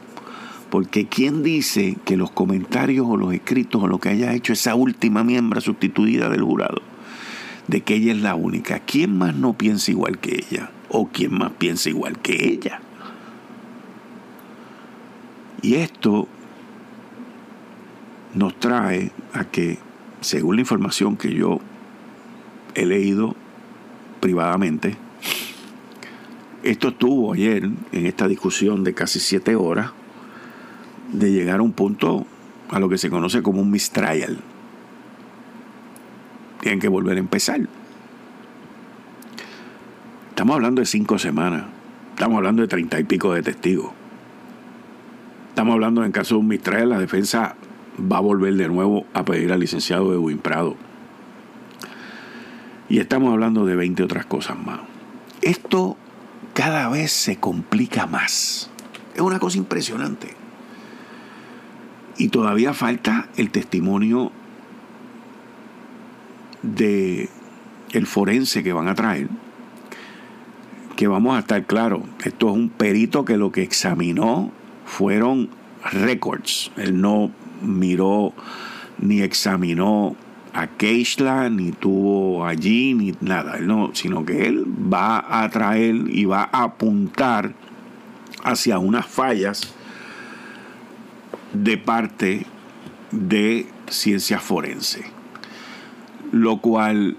Porque 0.69 1.07
¿quién 1.07 1.41
dice 1.41 1.97
que 2.05 2.17
los 2.17 2.29
comentarios 2.29 3.07
o 3.09 3.17
los 3.17 3.33
escritos 3.33 3.81
o 3.81 3.87
lo 3.87 3.99
que 3.99 4.09
haya 4.09 4.33
hecho 4.33 4.53
esa 4.53 4.75
última 4.75 5.23
miembro 5.23 5.59
sustituida 5.61 6.29
del 6.29 6.43
jurado, 6.43 6.81
de 7.67 7.81
que 7.81 7.95
ella 7.95 8.11
es 8.11 8.21
la 8.21 8.35
única, 8.35 8.79
¿quién 8.79 9.17
más 9.17 9.35
no 9.35 9.53
piensa 9.53 9.89
igual 9.89 10.19
que 10.19 10.35
ella? 10.35 10.69
¿O 10.89 11.07
quién 11.07 11.33
más 11.33 11.51
piensa 11.53 11.89
igual 11.89 12.19
que 12.19 12.49
ella? 12.49 12.81
Y 15.61 15.75
esto 15.75 16.27
nos 18.33 18.57
trae 18.59 19.11
a 19.33 19.45
que, 19.45 19.79
según 20.21 20.55
la 20.55 20.61
información 20.61 21.17
que 21.17 21.33
yo 21.33 21.59
he 22.75 22.85
leído 22.85 23.35
privadamente, 24.19 24.95
esto 26.63 26.89
estuvo 26.89 27.33
ayer 27.33 27.63
en 27.63 28.05
esta 28.05 28.27
discusión 28.27 28.83
de 28.83 28.93
casi 28.93 29.19
siete 29.19 29.55
horas 29.55 29.91
de 31.13 31.31
llegar 31.31 31.59
a 31.59 31.63
un 31.63 31.71
punto 31.71 32.25
a 32.69 32.79
lo 32.79 32.89
que 32.89 32.97
se 32.97 33.09
conoce 33.09 33.41
como 33.41 33.61
un 33.61 33.71
mistrial. 33.71 34.39
Tienen 36.59 36.79
que 36.79 36.89
volver 36.89 37.17
a 37.17 37.19
empezar. 37.19 37.61
Estamos 40.29 40.55
hablando 40.55 40.81
de 40.81 40.85
cinco 40.85 41.17
semanas. 41.17 41.65
Estamos 42.11 42.37
hablando 42.37 42.61
de 42.61 42.67
treinta 42.67 42.99
y 42.99 43.03
pico 43.05 43.33
de 43.33 43.41
testigos. 43.41 43.91
Estamos 45.49 45.73
hablando 45.73 46.03
en 46.03 46.11
caso 46.11 46.35
de 46.35 46.41
un 46.41 46.47
mistrial, 46.47 46.89
la 46.89 46.99
defensa 46.99 47.55
va 47.99 48.17
a 48.17 48.21
volver 48.21 48.53
de 48.55 48.67
nuevo 48.67 49.05
a 49.13 49.25
pedir 49.25 49.51
al 49.51 49.59
licenciado 49.59 50.13
Edwin 50.13 50.37
Prado. 50.37 50.75
Y 52.89 52.99
estamos 52.99 53.31
hablando 53.31 53.65
de 53.65 53.75
20 53.75 54.03
otras 54.03 54.25
cosas 54.25 54.57
más. 54.57 54.79
Esto 55.41 55.95
cada 56.53 56.89
vez 56.89 57.11
se 57.11 57.37
complica 57.37 58.07
más. 58.07 58.69
Es 59.13 59.21
una 59.21 59.39
cosa 59.39 59.57
impresionante. 59.57 60.33
Y 62.17 62.29
todavía 62.29 62.73
falta 62.73 63.29
el 63.37 63.51
testimonio 63.51 64.31
de 66.63 67.29
el 67.91 68.07
forense 68.07 68.63
que 68.63 68.73
van 68.73 68.87
a 68.87 68.95
traer. 68.95 69.29
Que 70.95 71.07
vamos 71.07 71.37
a 71.37 71.39
estar 71.39 71.65
claros, 71.65 72.01
esto 72.25 72.49
es 72.49 72.55
un 72.55 72.69
perito 72.69 73.23
que 73.23 73.37
lo 73.37 73.51
que 73.51 73.61
examinó 73.61 74.51
fueron 74.85 75.49
récords. 75.91 76.71
Él 76.75 76.99
no 76.99 77.31
miró 77.61 78.33
ni 78.97 79.21
examinó 79.21 80.15
a 80.59 80.67
Keishla, 80.67 81.49
ni 81.49 81.71
tuvo 81.71 82.45
allí, 82.45 82.93
ni 82.93 83.15
nada, 83.21 83.59
no, 83.59 83.91
sino 83.93 84.25
que 84.25 84.47
él 84.47 84.65
va 84.65 85.43
a 85.43 85.49
traer 85.49 85.95
y 86.09 86.25
va 86.25 86.49
a 86.51 86.63
apuntar 86.63 87.53
hacia 88.43 88.77
unas 88.77 89.05
fallas 89.05 89.73
de 91.53 91.77
parte 91.77 92.45
de 93.11 93.67
ciencia 93.87 94.39
forense, 94.39 95.03
lo 96.31 96.57
cual 96.57 97.15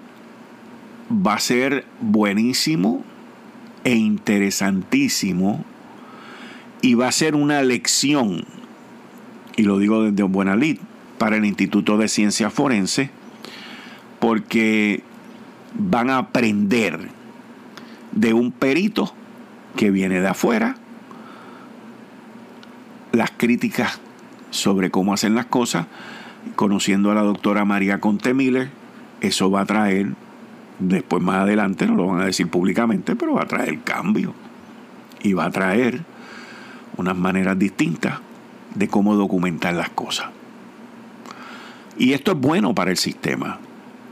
va 1.11 1.35
a 1.35 1.41
ser 1.41 1.87
buenísimo 2.01 3.03
e 3.85 3.95
interesantísimo 3.95 5.65
y 6.83 6.95
va 6.95 7.09
a 7.09 7.13
ser 7.13 7.35
una 7.35 7.63
lección, 7.63 8.45
y 9.57 9.63
lo 9.63 9.79
digo 9.79 10.05
desde 10.05 10.23
buena 10.25 10.57
lid, 10.57 10.79
para 11.17 11.37
el 11.37 11.45
Instituto 11.45 11.99
de 11.99 12.09
Ciencia 12.09 12.49
Forense, 12.49 13.11
porque 14.21 15.03
van 15.75 16.11
a 16.11 16.19
aprender 16.19 17.09
de 18.13 18.33
un 18.33 18.53
perito 18.53 19.13
que 19.77 19.91
viene 19.91 20.21
de 20.21 20.29
afuera 20.29 20.77
las 23.13 23.31
críticas 23.33 24.01
sobre 24.51 24.91
cómo 24.91 25.15
hacen 25.15 25.35
las 25.35 25.47
cosas, 25.47 25.87
conociendo 26.57 27.11
a 27.11 27.15
la 27.15 27.23
doctora 27.23 27.65
María 27.65 28.01
Conte 28.01 28.35
Miller, 28.35 28.71
eso 29.21 29.51
va 29.51 29.63
a 29.63 29.67
traer, 29.67 30.09
después 30.79 31.23
más 31.23 31.43
adelante, 31.43 31.87
no 31.87 31.95
lo 31.95 32.07
van 32.07 32.21
a 32.21 32.27
decir 32.27 32.49
públicamente, 32.49 33.17
pero 33.17 33.35
va 33.35 33.43
a 33.43 33.47
traer 33.47 33.81
cambio 33.81 34.35
y 35.23 35.33
va 35.33 35.47
a 35.47 35.51
traer 35.51 36.03
unas 36.97 37.17
maneras 37.17 37.59
distintas 37.59 38.19
de 38.75 38.89
cómo 38.89 39.15
documentar 39.15 39.75
las 39.75 39.91
cosas. 39.91 40.29
Y 41.99 42.13
esto 42.13 42.33
es 42.33 42.39
bueno 42.39 42.75
para 42.75 42.91
el 42.91 42.97
sistema. 42.97 43.59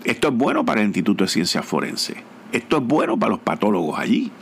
Esto 0.08 0.28
es 0.28 0.34
bueno 0.34 0.64
para 0.64 0.80
el 0.80 0.86
Instituto 0.86 1.24
de 1.24 1.28
Ciencias 1.28 1.66
Forenses. 1.66 2.16
Esto 2.52 2.78
es 2.78 2.82
bueno 2.82 3.18
para 3.18 3.28
los 3.28 3.40
patólogos 3.40 3.98
allí. 3.98 4.32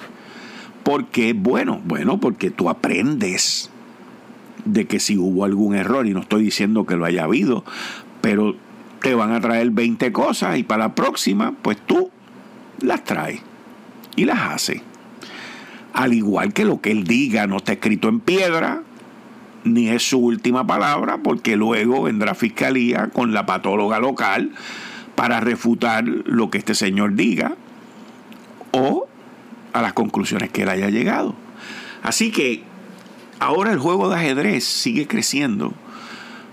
¿Por 0.84 1.06
qué 1.06 1.30
es 1.30 1.36
bueno? 1.36 1.80
Bueno, 1.84 2.20
porque 2.20 2.50
tú 2.50 2.68
aprendes 2.68 3.68
de 4.64 4.86
que 4.86 5.00
si 5.00 5.18
hubo 5.18 5.44
algún 5.44 5.74
error, 5.74 6.06
y 6.06 6.14
no 6.14 6.20
estoy 6.20 6.44
diciendo 6.44 6.86
que 6.86 6.94
lo 6.94 7.04
haya 7.04 7.24
habido, 7.24 7.64
pero 8.20 8.54
te 9.02 9.16
van 9.16 9.32
a 9.32 9.40
traer 9.40 9.72
20 9.72 10.12
cosas 10.12 10.56
y 10.56 10.62
para 10.62 10.84
la 10.84 10.94
próxima, 10.94 11.52
pues 11.62 11.78
tú 11.84 12.10
las 12.80 13.02
traes 13.02 13.40
y 14.14 14.24
las 14.24 14.38
haces. 14.38 14.82
Al 15.94 16.12
igual 16.12 16.52
que 16.52 16.64
lo 16.64 16.80
que 16.80 16.92
él 16.92 17.02
diga 17.02 17.48
no 17.48 17.56
está 17.56 17.72
escrito 17.72 18.08
en 18.08 18.20
piedra, 18.20 18.82
ni 19.64 19.88
es 19.88 20.08
su 20.08 20.20
última 20.20 20.64
palabra, 20.64 21.18
porque 21.24 21.56
luego 21.56 22.04
vendrá 22.04 22.36
fiscalía 22.36 23.08
con 23.08 23.34
la 23.34 23.46
patóloga 23.46 23.98
local 23.98 24.52
para 25.16 25.40
refutar 25.40 26.04
lo 26.04 26.50
que 26.50 26.58
este 26.58 26.74
señor 26.74 27.14
diga 27.14 27.56
o 28.70 29.08
a 29.72 29.82
las 29.82 29.92
conclusiones 29.92 30.50
que 30.50 30.62
él 30.62 30.68
haya 30.68 30.90
llegado. 30.90 31.34
Así 32.02 32.30
que 32.30 32.62
ahora 33.40 33.72
el 33.72 33.78
juego 33.78 34.08
de 34.08 34.16
ajedrez 34.16 34.64
sigue 34.64 35.08
creciendo 35.08 35.72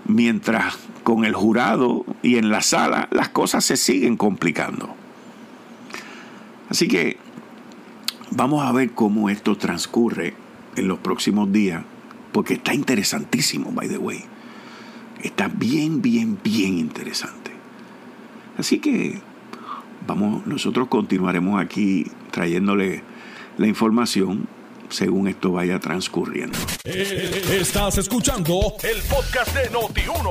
mientras 0.06 0.78
con 1.04 1.24
el 1.24 1.34
jurado 1.34 2.04
y 2.22 2.36
en 2.36 2.50
la 2.50 2.62
sala 2.62 3.08
las 3.12 3.28
cosas 3.28 3.64
se 3.64 3.76
siguen 3.76 4.16
complicando. 4.16 4.94
Así 6.70 6.88
que 6.88 7.18
vamos 8.30 8.64
a 8.64 8.72
ver 8.72 8.92
cómo 8.92 9.30
esto 9.30 9.56
transcurre 9.56 10.34
en 10.76 10.88
los 10.88 10.98
próximos 10.98 11.52
días, 11.52 11.84
porque 12.32 12.54
está 12.54 12.74
interesantísimo, 12.74 13.70
by 13.70 13.88
the 13.88 13.98
way. 13.98 14.24
Está 15.22 15.48
bien, 15.48 16.02
bien, 16.02 16.38
bien 16.42 16.78
interesante. 16.78 17.43
Así 18.58 18.78
que 18.78 19.20
vamos, 20.06 20.46
nosotros 20.46 20.88
continuaremos 20.88 21.60
aquí 21.60 22.06
trayéndole 22.30 23.02
la 23.58 23.66
información 23.66 24.48
según 24.88 25.28
esto 25.28 25.52
vaya 25.52 25.78
transcurriendo. 25.78 26.56
Eh, 26.84 27.42
estás 27.60 27.98
escuchando 27.98 28.74
el 28.82 29.02
podcast 29.02 29.54
de 29.56 29.70
Noti1. 29.70 30.30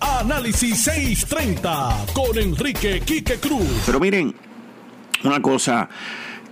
Análisis 0.00 0.84
630 0.84 2.06
con 2.12 2.38
Enrique 2.38 3.00
Quique 3.04 3.36
Cruz. 3.36 3.82
Pero 3.86 3.98
miren, 3.98 4.34
una 5.24 5.42
cosa 5.42 5.88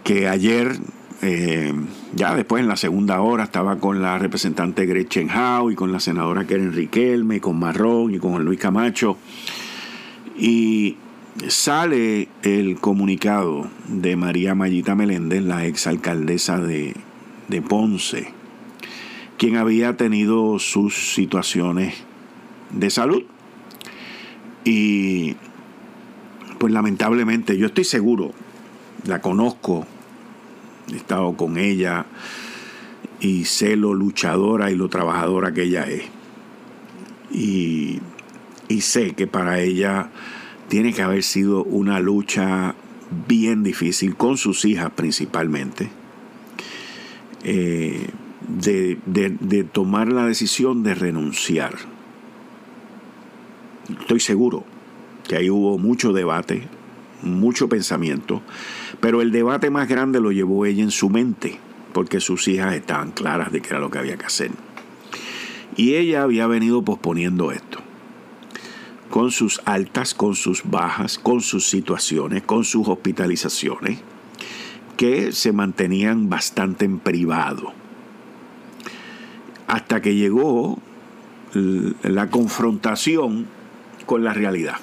que 0.02 0.28
ayer, 0.28 0.76
eh, 1.22 1.72
ya 2.14 2.34
después 2.34 2.62
en 2.62 2.68
la 2.68 2.76
segunda 2.76 3.20
hora, 3.20 3.44
estaba 3.44 3.78
con 3.78 4.02
la 4.02 4.18
representante 4.18 4.86
Gretchen 4.86 5.30
Howe 5.30 5.70
y 5.70 5.74
con 5.76 5.92
la 5.92 6.00
senadora 6.00 6.46
Keren 6.46 6.72
Riquelme, 6.72 7.36
y 7.36 7.40
con 7.40 7.58
Marrón 7.58 8.14
y 8.14 8.18
con 8.18 8.44
Luis 8.44 8.58
Camacho. 8.58 9.18
Y 10.36 10.96
sale 11.48 12.28
el 12.42 12.78
comunicado 12.78 13.68
de 13.88 14.16
María 14.16 14.54
Mayita 14.54 14.94
Meléndez, 14.94 15.42
la 15.42 15.66
exalcaldesa 15.66 16.58
de, 16.58 16.94
de 17.48 17.62
Ponce, 17.62 18.32
quien 19.38 19.56
había 19.56 19.96
tenido 19.96 20.58
sus 20.58 21.14
situaciones 21.14 21.94
de 22.70 22.90
salud. 22.90 23.24
Y 24.64 25.36
pues 26.58 26.72
lamentablemente, 26.72 27.56
yo 27.58 27.66
estoy 27.66 27.84
seguro, 27.84 28.32
la 29.06 29.20
conozco, 29.20 29.86
he 30.92 30.96
estado 30.96 31.36
con 31.36 31.58
ella 31.58 32.06
y 33.20 33.46
sé 33.46 33.76
lo 33.76 33.94
luchadora 33.94 34.70
y 34.70 34.76
lo 34.76 34.88
trabajadora 34.88 35.52
que 35.52 35.64
ella 35.64 35.88
es. 35.88 36.04
Y, 37.32 38.00
y 38.68 38.80
sé 38.82 39.14
que 39.14 39.26
para 39.26 39.60
ella 39.60 40.10
tiene 40.72 40.94
que 40.94 41.02
haber 41.02 41.22
sido 41.22 41.64
una 41.64 42.00
lucha 42.00 42.74
bien 43.28 43.62
difícil 43.62 44.16
con 44.16 44.38
sus 44.38 44.64
hijas 44.64 44.90
principalmente, 44.90 45.90
eh, 47.44 48.08
de, 48.48 49.66
tomar 49.70 50.10
la 50.10 50.24
decisión 50.24 50.82
de 50.82 50.94
renunciar. 50.94 51.74
Estoy 54.00 54.20
seguro 54.20 54.64
que 55.28 55.36
ahí 55.36 55.50
hubo 55.50 55.76
mucho 55.76 56.14
debate, 56.14 56.66
mucho 57.20 57.68
pensamiento, 57.68 58.40
pero 58.98 59.20
el 59.20 59.30
debate 59.30 59.68
más 59.68 59.86
grande 59.90 60.20
lo 60.20 60.32
llevó 60.32 60.64
ella 60.64 60.84
en 60.84 60.90
su 60.90 61.10
mente, 61.10 61.58
porque 61.92 62.18
sus 62.18 62.48
hijas 62.48 62.74
estaban 62.74 63.10
claras 63.10 63.52
de 63.52 63.60
que 63.60 63.68
era 63.68 63.78
lo 63.78 63.90
que 63.90 63.98
había 63.98 64.16
que 64.16 64.24
hacer. 64.24 64.52
Y 65.76 65.96
ella 65.96 66.22
había 66.22 66.46
venido 66.46 66.80
posponiendo 66.80 67.52
esto 67.52 67.71
con 69.12 69.30
sus 69.30 69.60
altas, 69.66 70.14
con 70.14 70.34
sus 70.34 70.62
bajas, 70.64 71.18
con 71.18 71.42
sus 71.42 71.68
situaciones, 71.68 72.44
con 72.44 72.64
sus 72.64 72.88
hospitalizaciones, 72.88 73.98
que 74.96 75.32
se 75.32 75.52
mantenían 75.52 76.30
bastante 76.30 76.86
en 76.86 76.98
privado. 76.98 77.74
Hasta 79.66 80.00
que 80.00 80.14
llegó 80.14 80.78
la 81.52 82.30
confrontación 82.30 83.48
con 84.06 84.24
la 84.24 84.32
realidad. 84.32 84.76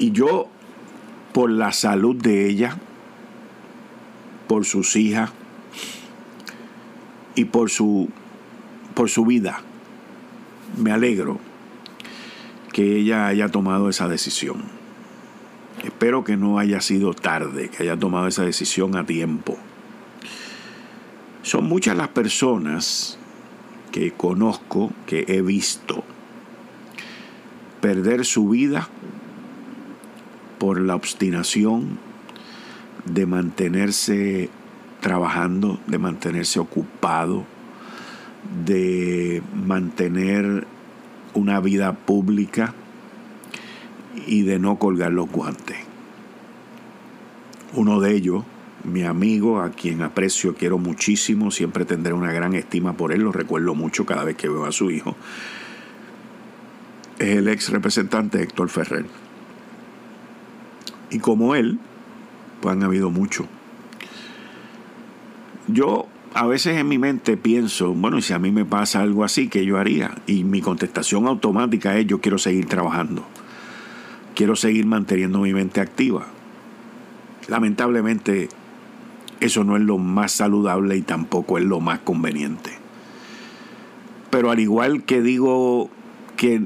Y 0.00 0.10
yo, 0.10 0.48
por 1.32 1.48
la 1.48 1.70
salud 1.70 2.16
de 2.16 2.48
ella, 2.48 2.76
por 4.48 4.64
sus 4.64 4.96
hijas 4.96 5.30
y 7.36 7.44
por 7.44 7.70
su, 7.70 8.08
por 8.94 9.08
su 9.10 9.24
vida, 9.24 9.60
me 10.76 10.90
alegro 10.90 11.45
que 12.76 12.98
ella 12.98 13.26
haya 13.26 13.48
tomado 13.48 13.88
esa 13.88 14.06
decisión. 14.06 14.56
Espero 15.82 16.24
que 16.24 16.36
no 16.36 16.58
haya 16.58 16.82
sido 16.82 17.14
tarde, 17.14 17.70
que 17.70 17.82
haya 17.82 17.96
tomado 17.96 18.26
esa 18.26 18.44
decisión 18.44 18.96
a 18.98 19.06
tiempo. 19.06 19.56
Son 21.40 21.64
muchas 21.64 21.96
las 21.96 22.08
personas 22.08 23.18
que 23.92 24.12
conozco, 24.12 24.92
que 25.06 25.24
he 25.26 25.40
visto 25.40 26.04
perder 27.80 28.26
su 28.26 28.50
vida 28.50 28.90
por 30.58 30.78
la 30.78 30.96
obstinación 30.96 31.98
de 33.06 33.24
mantenerse 33.24 34.50
trabajando, 35.00 35.80
de 35.86 35.96
mantenerse 35.96 36.60
ocupado, 36.60 37.46
de 38.66 39.42
mantener 39.54 40.66
una 41.36 41.60
vida 41.60 41.92
pública 41.92 42.74
y 44.26 44.42
de 44.42 44.58
no 44.58 44.78
colgar 44.78 45.12
los 45.12 45.30
guantes. 45.30 45.76
Uno 47.74 48.00
de 48.00 48.14
ellos, 48.14 48.44
mi 48.84 49.02
amigo, 49.02 49.60
a 49.60 49.70
quien 49.70 50.02
aprecio, 50.02 50.54
quiero 50.54 50.78
muchísimo, 50.78 51.50
siempre 51.50 51.84
tendré 51.84 52.12
una 52.12 52.32
gran 52.32 52.54
estima 52.54 52.94
por 52.94 53.12
él, 53.12 53.20
lo 53.20 53.32
recuerdo 53.32 53.74
mucho 53.74 54.06
cada 54.06 54.24
vez 54.24 54.36
que 54.36 54.48
veo 54.48 54.64
a 54.64 54.72
su 54.72 54.90
hijo, 54.90 55.14
es 57.18 57.36
el 57.36 57.48
ex 57.48 57.70
representante 57.70 58.42
Héctor 58.42 58.68
Ferrer. 58.68 59.06
Y 61.10 61.18
como 61.18 61.54
él, 61.54 61.78
pues 62.60 62.74
han 62.74 62.82
habido 62.82 63.10
mucho. 63.10 63.46
Yo 65.68 66.08
a 66.34 66.46
veces 66.46 66.76
en 66.76 66.88
mi 66.88 66.98
mente 66.98 67.36
pienso, 67.36 67.94
bueno, 67.94 68.18
y 68.18 68.22
si 68.22 68.32
a 68.32 68.38
mí 68.38 68.50
me 68.50 68.64
pasa 68.64 69.00
algo 69.00 69.24
así, 69.24 69.48
¿qué 69.48 69.64
yo 69.64 69.78
haría? 69.78 70.14
Y 70.26 70.44
mi 70.44 70.60
contestación 70.60 71.26
automática 71.26 71.96
es, 71.98 72.06
yo 72.06 72.20
quiero 72.20 72.38
seguir 72.38 72.66
trabajando. 72.66 73.24
Quiero 74.34 74.54
seguir 74.54 74.86
manteniendo 74.86 75.40
mi 75.40 75.54
mente 75.54 75.80
activa. 75.80 76.26
Lamentablemente, 77.48 78.48
eso 79.40 79.64
no 79.64 79.76
es 79.76 79.82
lo 79.82 79.98
más 79.98 80.32
saludable 80.32 80.96
y 80.96 81.02
tampoco 81.02 81.58
es 81.58 81.64
lo 81.64 81.80
más 81.80 82.00
conveniente. 82.00 82.72
Pero 84.30 84.50
al 84.50 84.60
igual 84.60 85.04
que 85.04 85.22
digo 85.22 85.88
que, 86.36 86.62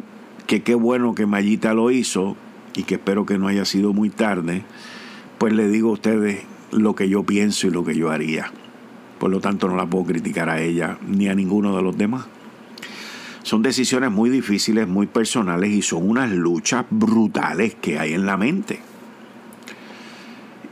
qué 0.46 0.74
bueno 0.74 1.14
que 1.14 1.26
Mayita 1.26 1.74
lo 1.74 1.90
hizo 1.90 2.36
y 2.74 2.84
que 2.84 2.94
espero 2.94 3.26
que 3.26 3.38
no 3.38 3.48
haya 3.48 3.64
sido 3.64 3.92
muy 3.92 4.10
tarde, 4.10 4.64
pues 5.38 5.52
le 5.52 5.68
digo 5.68 5.90
a 5.90 5.92
ustedes 5.92 6.42
lo 6.72 6.94
que 6.94 7.08
yo 7.08 7.22
pienso 7.22 7.66
y 7.66 7.70
lo 7.70 7.84
que 7.84 7.94
yo 7.94 8.10
haría. 8.10 8.50
Por 9.20 9.30
lo 9.30 9.38
tanto, 9.38 9.68
no 9.68 9.76
la 9.76 9.84
puedo 9.84 10.06
criticar 10.06 10.48
a 10.48 10.62
ella 10.62 10.96
ni 11.06 11.28
a 11.28 11.34
ninguno 11.34 11.76
de 11.76 11.82
los 11.82 11.96
demás. 11.96 12.24
Son 13.42 13.60
decisiones 13.60 14.10
muy 14.10 14.30
difíciles, 14.30 14.88
muy 14.88 15.06
personales 15.06 15.70
y 15.70 15.82
son 15.82 16.08
unas 16.08 16.30
luchas 16.32 16.86
brutales 16.88 17.74
que 17.74 17.98
hay 17.98 18.14
en 18.14 18.24
la 18.24 18.38
mente. 18.38 18.80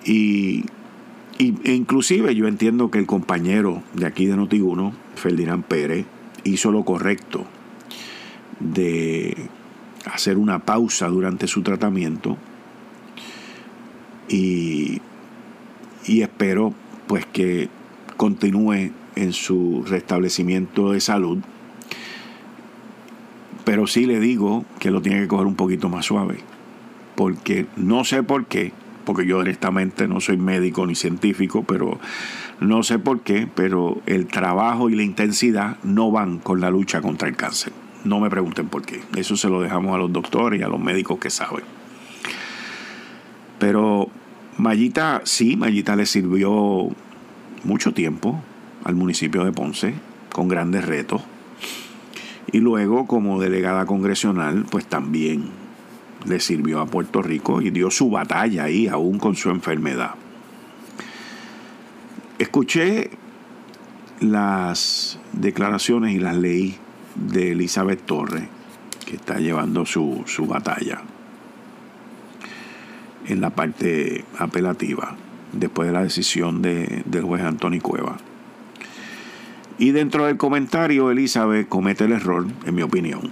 Y, 0.06 0.64
e 1.38 1.74
inclusive 1.74 2.34
yo 2.34 2.48
entiendo 2.48 2.90
que 2.90 2.98
el 2.98 3.04
compañero 3.04 3.82
de 3.92 4.06
aquí 4.06 4.24
de 4.24 4.36
Noti1, 4.36 4.92
Ferdinand 5.14 5.64
Pérez, 5.64 6.06
hizo 6.44 6.72
lo 6.72 6.86
correcto 6.86 7.44
de 8.60 9.36
hacer 10.06 10.38
una 10.38 10.60
pausa 10.60 11.08
durante 11.08 11.46
su 11.48 11.60
tratamiento 11.60 12.38
y, 14.26 15.02
y 16.06 16.22
espero 16.22 16.72
pues 17.06 17.26
que 17.26 17.68
continúe 18.18 18.90
en 19.16 19.32
su 19.32 19.84
restablecimiento 19.88 20.92
de 20.92 21.00
salud. 21.00 21.38
Pero 23.64 23.86
sí 23.86 24.04
le 24.04 24.20
digo 24.20 24.66
que 24.78 24.90
lo 24.90 25.00
tiene 25.00 25.20
que 25.20 25.28
coger 25.28 25.46
un 25.46 25.54
poquito 25.54 25.88
más 25.88 26.04
suave. 26.04 26.40
Porque 27.14 27.66
no 27.76 28.04
sé 28.04 28.22
por 28.22 28.46
qué, 28.46 28.72
porque 29.06 29.24
yo 29.24 29.38
honestamente 29.38 30.06
no 30.08 30.20
soy 30.20 30.36
médico 30.36 30.84
ni 30.86 30.94
científico, 30.94 31.62
pero 31.62 31.98
no 32.60 32.82
sé 32.82 32.98
por 32.98 33.20
qué, 33.20 33.48
pero 33.54 34.02
el 34.06 34.26
trabajo 34.26 34.90
y 34.90 34.96
la 34.96 35.02
intensidad 35.02 35.78
no 35.84 36.10
van 36.10 36.38
con 36.38 36.60
la 36.60 36.70
lucha 36.70 37.00
contra 37.00 37.28
el 37.28 37.36
cáncer. 37.36 37.72
No 38.04 38.20
me 38.20 38.30
pregunten 38.30 38.68
por 38.68 38.82
qué. 38.82 39.00
Eso 39.16 39.36
se 39.36 39.48
lo 39.48 39.60
dejamos 39.60 39.94
a 39.94 39.98
los 39.98 40.12
doctores 40.12 40.60
y 40.60 40.64
a 40.64 40.68
los 40.68 40.80
médicos 40.80 41.18
que 41.18 41.30
saben. 41.30 41.64
Pero 43.58 44.08
Mayita, 44.56 45.22
sí, 45.24 45.56
Mayita 45.56 45.94
le 45.94 46.06
sirvió 46.06 46.88
mucho 47.68 47.92
tiempo 47.92 48.42
al 48.82 48.94
municipio 48.94 49.44
de 49.44 49.52
Ponce 49.52 49.94
con 50.32 50.48
grandes 50.48 50.86
retos. 50.86 51.22
Y 52.50 52.60
luego 52.60 53.06
como 53.06 53.38
delegada 53.38 53.84
congresional, 53.84 54.64
pues 54.70 54.86
también 54.86 55.50
le 56.26 56.40
sirvió 56.40 56.80
a 56.80 56.86
Puerto 56.86 57.20
Rico 57.20 57.60
y 57.60 57.70
dio 57.70 57.90
su 57.90 58.08
batalla 58.08 58.64
ahí, 58.64 58.88
aún 58.88 59.18
con 59.18 59.36
su 59.36 59.50
enfermedad. 59.50 60.14
Escuché 62.38 63.10
las 64.20 65.20
declaraciones 65.34 66.14
y 66.14 66.18
las 66.18 66.36
leí 66.36 66.76
de 67.16 67.52
Elizabeth 67.52 68.00
Torres, 68.06 68.44
que 69.04 69.16
está 69.16 69.38
llevando 69.38 69.84
su, 69.84 70.22
su 70.26 70.46
batalla 70.46 71.02
en 73.26 73.42
la 73.42 73.50
parte 73.50 74.24
apelativa 74.38 75.16
después 75.52 75.88
de 75.88 75.94
la 75.94 76.02
decisión 76.02 76.62
de, 76.62 77.02
del 77.06 77.22
juez 77.22 77.42
Antonio 77.42 77.80
Cueva. 77.82 78.18
Y 79.78 79.92
dentro 79.92 80.26
del 80.26 80.36
comentario, 80.36 81.10
Elizabeth 81.10 81.68
comete 81.68 82.04
el 82.04 82.12
error, 82.12 82.46
en 82.66 82.74
mi 82.74 82.82
opinión, 82.82 83.30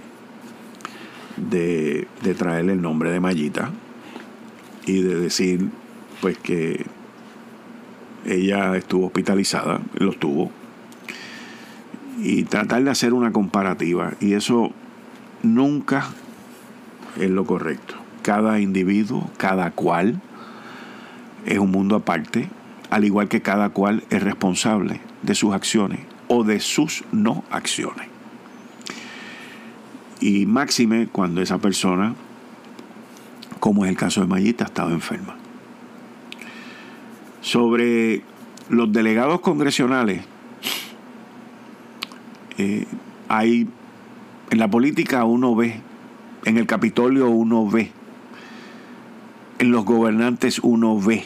de, 1.35 2.07
de 2.23 2.33
traerle 2.33 2.73
el 2.73 2.81
nombre 2.81 3.11
de 3.11 3.19
Mayita 3.19 3.71
y 4.85 5.01
de 5.01 5.15
decir, 5.15 5.69
pues 6.21 6.37
que 6.37 6.85
ella 8.25 8.75
estuvo 8.75 9.07
hospitalizada, 9.07 9.81
lo 9.95 10.11
estuvo, 10.11 10.51
y 12.19 12.43
tratar 12.43 12.83
de 12.83 12.91
hacer 12.91 13.13
una 13.13 13.31
comparativa. 13.31 14.13
Y 14.19 14.33
eso 14.33 14.71
nunca 15.43 16.07
es 17.17 17.29
lo 17.29 17.45
correcto. 17.45 17.95
Cada 18.21 18.59
individuo, 18.59 19.29
cada 19.37 19.71
cual, 19.71 20.21
es 21.47 21.59
un 21.59 21.71
mundo 21.71 21.95
aparte, 21.95 22.49
al 22.89 23.05
igual 23.05 23.29
que 23.29 23.41
cada 23.41 23.69
cual 23.69 24.03
es 24.09 24.21
responsable 24.21 24.99
de 25.23 25.33
sus 25.33 25.53
acciones 25.53 26.01
o 26.27 26.43
de 26.43 26.59
sus 26.59 27.05
no 27.11 27.43
acciones. 27.49 28.07
Y 30.19 30.45
máxime 30.45 31.07
cuando 31.07 31.41
esa 31.41 31.57
persona, 31.57 32.15
como 33.59 33.85
es 33.85 33.91
el 33.91 33.97
caso 33.97 34.21
de 34.21 34.27
Mayita, 34.27 34.65
ha 34.65 34.67
estado 34.67 34.91
enferma. 34.91 35.35
Sobre 37.41 38.23
los 38.69 38.91
delegados 38.91 39.39
congresionales, 39.39 40.23
eh, 42.57 42.85
hay 43.29 43.69
en 44.49 44.59
la 44.59 44.67
política 44.69 45.23
uno 45.23 45.55
ve, 45.55 45.79
en 46.43 46.57
el 46.57 46.65
Capitolio 46.65 47.29
uno 47.29 47.69
ve, 47.69 47.91
en 49.59 49.71
los 49.71 49.85
gobernantes 49.85 50.59
uno 50.59 50.99
ve 50.99 51.25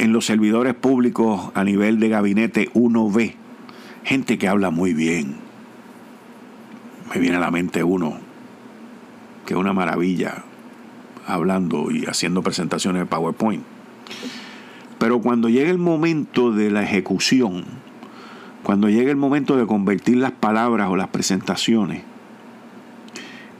en 0.00 0.14
los 0.14 0.24
servidores 0.24 0.74
públicos 0.74 1.50
a 1.52 1.62
nivel 1.62 2.00
de 2.00 2.08
gabinete 2.08 2.70
uno 2.72 3.10
ve 3.10 3.36
gente 4.02 4.38
que 4.38 4.48
habla 4.48 4.70
muy 4.70 4.94
bien. 4.94 5.36
Me 7.12 7.20
viene 7.20 7.36
a 7.36 7.40
la 7.40 7.50
mente 7.50 7.84
uno 7.84 8.16
que 9.44 9.52
es 9.52 9.60
una 9.60 9.74
maravilla 9.74 10.42
hablando 11.26 11.90
y 11.90 12.06
haciendo 12.06 12.42
presentaciones 12.42 13.02
de 13.02 13.06
PowerPoint. 13.06 13.62
Pero 14.98 15.20
cuando 15.20 15.50
llega 15.50 15.70
el 15.70 15.78
momento 15.78 16.50
de 16.50 16.70
la 16.70 16.82
ejecución, 16.82 17.64
cuando 18.62 18.88
llega 18.88 19.10
el 19.10 19.16
momento 19.18 19.58
de 19.58 19.66
convertir 19.66 20.16
las 20.16 20.32
palabras 20.32 20.88
o 20.88 20.96
las 20.96 21.08
presentaciones, 21.08 22.04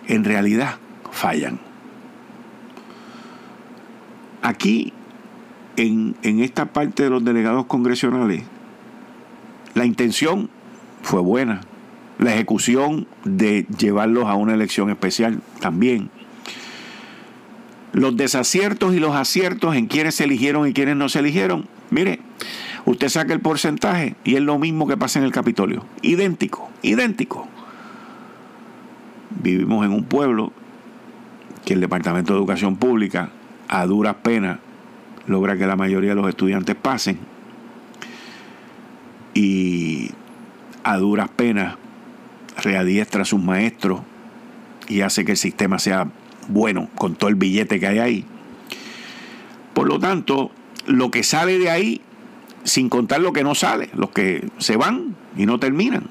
en 0.08 0.24
realidad 0.24 0.76
fallan. 1.10 1.60
Aquí 4.40 4.94
en, 5.82 6.40
esta 6.40 6.66
parte 6.66 7.04
de 7.04 7.10
los 7.10 7.24
delegados 7.24 7.66
congresionales, 7.66 8.42
la 9.74 9.84
intención 9.84 10.50
fue 11.02 11.20
buena. 11.20 11.60
La 12.18 12.34
ejecución 12.34 13.06
de 13.24 13.66
llevarlos 13.78 14.26
a 14.26 14.34
una 14.34 14.54
elección 14.54 14.90
especial 14.90 15.40
también. 15.60 16.10
Los 17.92 18.16
desaciertos 18.16 18.94
y 18.94 19.00
los 19.00 19.16
aciertos 19.16 19.74
en 19.74 19.86
quienes 19.86 20.16
se 20.16 20.24
eligieron 20.24 20.68
y 20.68 20.72
quienes 20.72 20.96
no 20.96 21.08
se 21.08 21.20
eligieron. 21.20 21.66
Mire, 21.90 22.20
Usted 22.86 23.08
saca 23.08 23.32
el 23.32 23.40
porcentaje 23.40 24.16
y 24.24 24.36
es 24.36 24.42
lo 24.42 24.58
mismo 24.58 24.86
que 24.86 24.96
pasa 24.96 25.18
en 25.18 25.24
el 25.24 25.32
Capitolio. 25.32 25.84
Idéntico, 26.02 26.70
idéntico. 26.82 27.46
Vivimos 29.42 29.84
en 29.84 29.92
un 29.92 30.04
pueblo 30.04 30.52
que 31.64 31.74
el 31.74 31.80
Departamento 31.80 32.32
de 32.32 32.38
Educación 32.38 32.76
Pública, 32.76 33.30
a 33.68 33.86
duras 33.86 34.16
penas, 34.22 34.58
logra 35.26 35.56
que 35.56 35.66
la 35.66 35.76
mayoría 35.76 36.10
de 36.10 36.16
los 36.16 36.28
estudiantes 36.28 36.76
pasen. 36.76 37.18
Y 39.34 40.10
a 40.82 40.96
duras 40.96 41.28
penas 41.28 41.76
readiestra 42.62 43.22
a 43.22 43.24
sus 43.24 43.40
maestros 43.40 44.00
y 44.88 45.02
hace 45.02 45.24
que 45.24 45.32
el 45.32 45.38
sistema 45.38 45.78
sea 45.78 46.08
bueno 46.48 46.88
con 46.96 47.14
todo 47.14 47.30
el 47.30 47.36
billete 47.36 47.78
que 47.78 47.86
hay 47.86 47.98
ahí. 47.98 48.24
Por 49.74 49.88
lo 49.88 49.98
tanto, 49.98 50.50
lo 50.86 51.10
que 51.10 51.22
sale 51.22 51.58
de 51.58 51.70
ahí, 51.70 52.00
sin 52.64 52.88
contar 52.88 53.20
lo 53.20 53.32
que 53.32 53.44
no 53.44 53.54
sale, 53.54 53.88
los 53.94 54.10
que 54.10 54.48
se 54.58 54.76
van 54.76 55.14
y 55.36 55.46
no 55.46 55.58
terminan, 55.58 56.04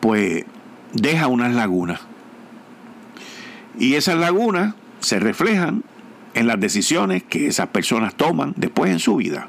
pues 0.00 0.44
deja 0.92 1.28
unas 1.28 1.54
lagunas. 1.54 2.00
Y 3.78 3.94
esas 3.94 4.16
lagunas 4.16 4.74
se 5.00 5.18
reflejan 5.18 5.84
en 6.34 6.46
las 6.46 6.60
decisiones 6.60 7.22
que 7.22 7.46
esas 7.46 7.68
personas 7.68 8.14
toman 8.14 8.54
después 8.56 8.90
en 8.90 8.98
su 8.98 9.16
vida. 9.16 9.48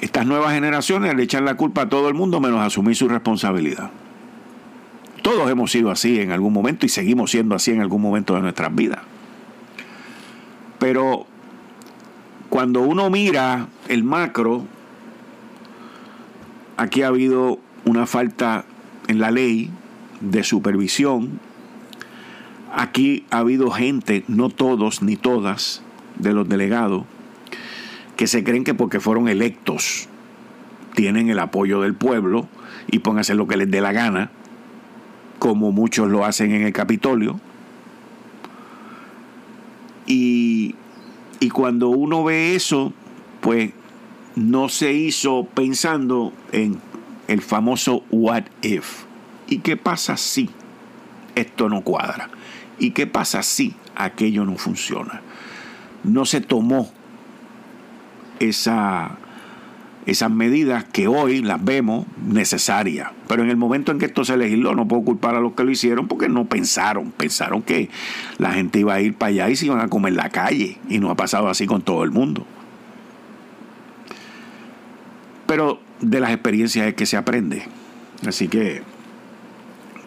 Estas 0.00 0.26
nuevas 0.26 0.52
generaciones 0.52 1.14
le 1.14 1.22
echan 1.24 1.44
la 1.44 1.56
culpa 1.56 1.82
a 1.82 1.88
todo 1.88 2.08
el 2.08 2.14
mundo 2.14 2.40
menos 2.40 2.60
asumir 2.60 2.94
su 2.94 3.08
responsabilidad. 3.08 3.90
Todos 5.22 5.50
hemos 5.50 5.72
sido 5.72 5.90
así 5.90 6.20
en 6.20 6.30
algún 6.30 6.52
momento 6.52 6.86
y 6.86 6.88
seguimos 6.88 7.32
siendo 7.32 7.54
así 7.54 7.72
en 7.72 7.80
algún 7.80 8.00
momento 8.00 8.34
de 8.34 8.40
nuestras 8.40 8.74
vidas. 8.74 9.00
Pero 10.78 11.26
cuando 12.48 12.82
uno 12.82 13.10
mira 13.10 13.66
el 13.88 14.04
macro, 14.04 14.64
aquí 16.76 17.02
ha 17.02 17.08
habido 17.08 17.58
una 17.84 18.06
falta 18.06 18.64
en 19.08 19.18
la 19.18 19.30
ley 19.30 19.70
de 20.20 20.44
supervisión. 20.44 21.40
Aquí 22.72 23.24
ha 23.30 23.38
habido 23.38 23.70
gente, 23.70 24.24
no 24.28 24.50
todos 24.50 25.02
ni 25.02 25.16
todas, 25.16 25.82
de 26.18 26.32
los 26.32 26.48
delegados, 26.48 27.04
que 28.16 28.26
se 28.26 28.44
creen 28.44 28.64
que 28.64 28.74
porque 28.74 29.00
fueron 29.00 29.28
electos 29.28 30.08
tienen 30.98 31.30
el 31.30 31.38
apoyo 31.38 31.82
del 31.82 31.94
pueblo 31.94 32.48
y 32.88 32.98
pueden 32.98 33.20
hacer 33.20 33.36
lo 33.36 33.46
que 33.46 33.56
les 33.56 33.70
dé 33.70 33.80
la 33.80 33.92
gana, 33.92 34.32
como 35.38 35.70
muchos 35.70 36.08
lo 36.08 36.24
hacen 36.24 36.52
en 36.52 36.62
el 36.62 36.72
Capitolio. 36.72 37.38
Y, 40.06 40.74
y 41.38 41.50
cuando 41.50 41.90
uno 41.90 42.24
ve 42.24 42.56
eso, 42.56 42.92
pues 43.40 43.70
no 44.34 44.68
se 44.68 44.92
hizo 44.92 45.44
pensando 45.54 46.32
en 46.50 46.80
el 47.28 47.42
famoso 47.42 48.02
what 48.10 48.46
if. 48.62 49.04
¿Y 49.46 49.58
qué 49.58 49.76
pasa 49.76 50.16
si 50.16 50.50
esto 51.40 51.68
no 51.68 51.82
cuadra? 51.82 52.30
¿Y 52.78 52.92
qué 52.92 53.06
pasa 53.06 53.42
si 53.42 53.74
aquello 53.96 54.44
no 54.44 54.56
funciona? 54.56 55.22
No 56.04 56.24
se 56.24 56.40
tomó 56.40 56.90
esa, 58.38 59.18
esas 60.06 60.30
medidas 60.30 60.84
que 60.84 61.08
hoy 61.08 61.42
las 61.42 61.62
vemos 61.64 62.06
necesarias. 62.24 63.10
Pero 63.26 63.42
en 63.42 63.50
el 63.50 63.56
momento 63.56 63.92
en 63.92 63.98
que 63.98 64.06
esto 64.06 64.24
se 64.24 64.36
legisló, 64.36 64.74
no 64.74 64.86
puedo 64.86 65.02
culpar 65.02 65.34
a 65.34 65.40
los 65.40 65.52
que 65.54 65.64
lo 65.64 65.70
hicieron 65.70 66.06
porque 66.08 66.28
no 66.28 66.44
pensaron. 66.44 67.10
Pensaron 67.10 67.62
que 67.62 67.90
la 68.38 68.52
gente 68.52 68.78
iba 68.78 68.94
a 68.94 69.00
ir 69.00 69.14
para 69.14 69.30
allá 69.30 69.50
y 69.50 69.56
se 69.56 69.66
iban 69.66 69.80
a 69.80 69.88
comer 69.88 70.12
la 70.14 70.30
calle. 70.30 70.78
Y 70.88 70.98
no 70.98 71.10
ha 71.10 71.16
pasado 71.16 71.48
así 71.48 71.66
con 71.66 71.82
todo 71.82 72.04
el 72.04 72.10
mundo. 72.10 72.46
Pero 75.46 75.80
de 76.00 76.20
las 76.20 76.30
experiencias 76.30 76.86
es 76.86 76.94
que 76.94 77.06
se 77.06 77.16
aprende. 77.16 77.64
Así 78.26 78.48
que, 78.48 78.82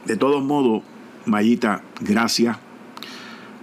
de 0.06 0.18
todos 0.18 0.44
modos, 0.44 0.84
Mayita, 1.26 1.82
gracias 2.00 2.58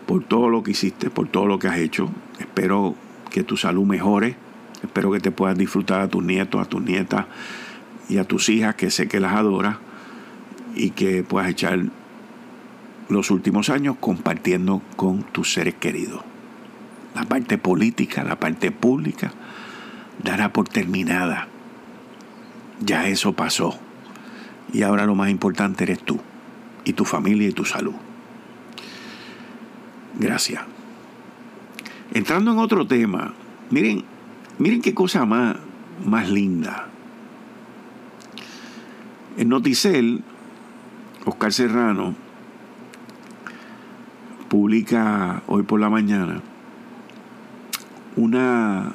por 0.07 0.25
todo 0.25 0.49
lo 0.49 0.63
que 0.63 0.73
hiciste, 0.73 1.11
por 1.11 1.29
todo 1.29 1.47
lo 1.47 1.59
que 1.59 1.69
has 1.69 1.79
hecho. 1.79 2.09
Espero 2.39 2.95
que 3.31 3.43
tu 3.43 3.57
salud 3.57 3.85
mejore 3.85 4.37
Espero 4.83 5.11
que 5.11 5.21
te 5.21 5.31
puedas 5.31 5.59
disfrutar 5.59 6.01
a 6.01 6.09
tus 6.09 6.23
nietos, 6.23 6.61
a 6.61 6.69
tus 6.69 6.83
nietas 6.83 7.27
y 8.09 8.19
a 8.19 8.25
tus 8.25 8.49
hijas, 8.49 8.75
que 8.77 8.91
sé 8.91 9.09
que 9.09 9.21
las 9.21 9.35
adoras, 9.35 9.77
y 10.75 10.91
que 10.91 11.23
puedas 11.25 11.49
echar 11.49 11.81
los 13.09 13.31
últimos 13.31 13.71
años 13.71 13.97
compartiendo 13.99 14.83
con 14.97 15.23
tus 15.25 15.53
seres 15.53 15.75
queridos. 15.75 16.23
La 17.15 17.25
parte 17.25 17.59
política, 17.59 18.23
la 18.23 18.39
parte 18.39 18.71
pública, 18.71 19.33
dará 20.23 20.53
por 20.53 20.69
terminada. 20.69 21.49
Ya 22.81 23.09
eso 23.09 23.33
pasó. 23.33 23.77
Y 24.73 24.83
ahora 24.83 25.07
lo 25.07 25.15
más 25.15 25.31
importante 25.31 25.85
eres 25.85 26.01
tú, 26.01 26.21
y 26.85 26.93
tu 26.93 27.05
familia 27.05 27.49
y 27.49 27.53
tu 27.53 27.65
salud. 27.65 27.95
Gracias. 30.19 30.63
Entrando 32.13 32.53
en 32.53 32.59
otro 32.59 32.87
tema, 32.87 33.35
miren, 33.71 34.05
Miren 34.59 34.83
qué 34.83 34.93
cosa 34.93 35.25
más, 35.25 35.57
más 36.05 36.29
linda. 36.29 36.89
En 39.37 39.49
Noticel, 39.49 40.25
Oscar 41.25 41.53
Serrano 41.53 42.15
publica 44.49 45.43
hoy 45.47 45.63
por 45.63 45.79
la 45.79 45.91
mañana 45.91 46.41
una, 48.17 48.91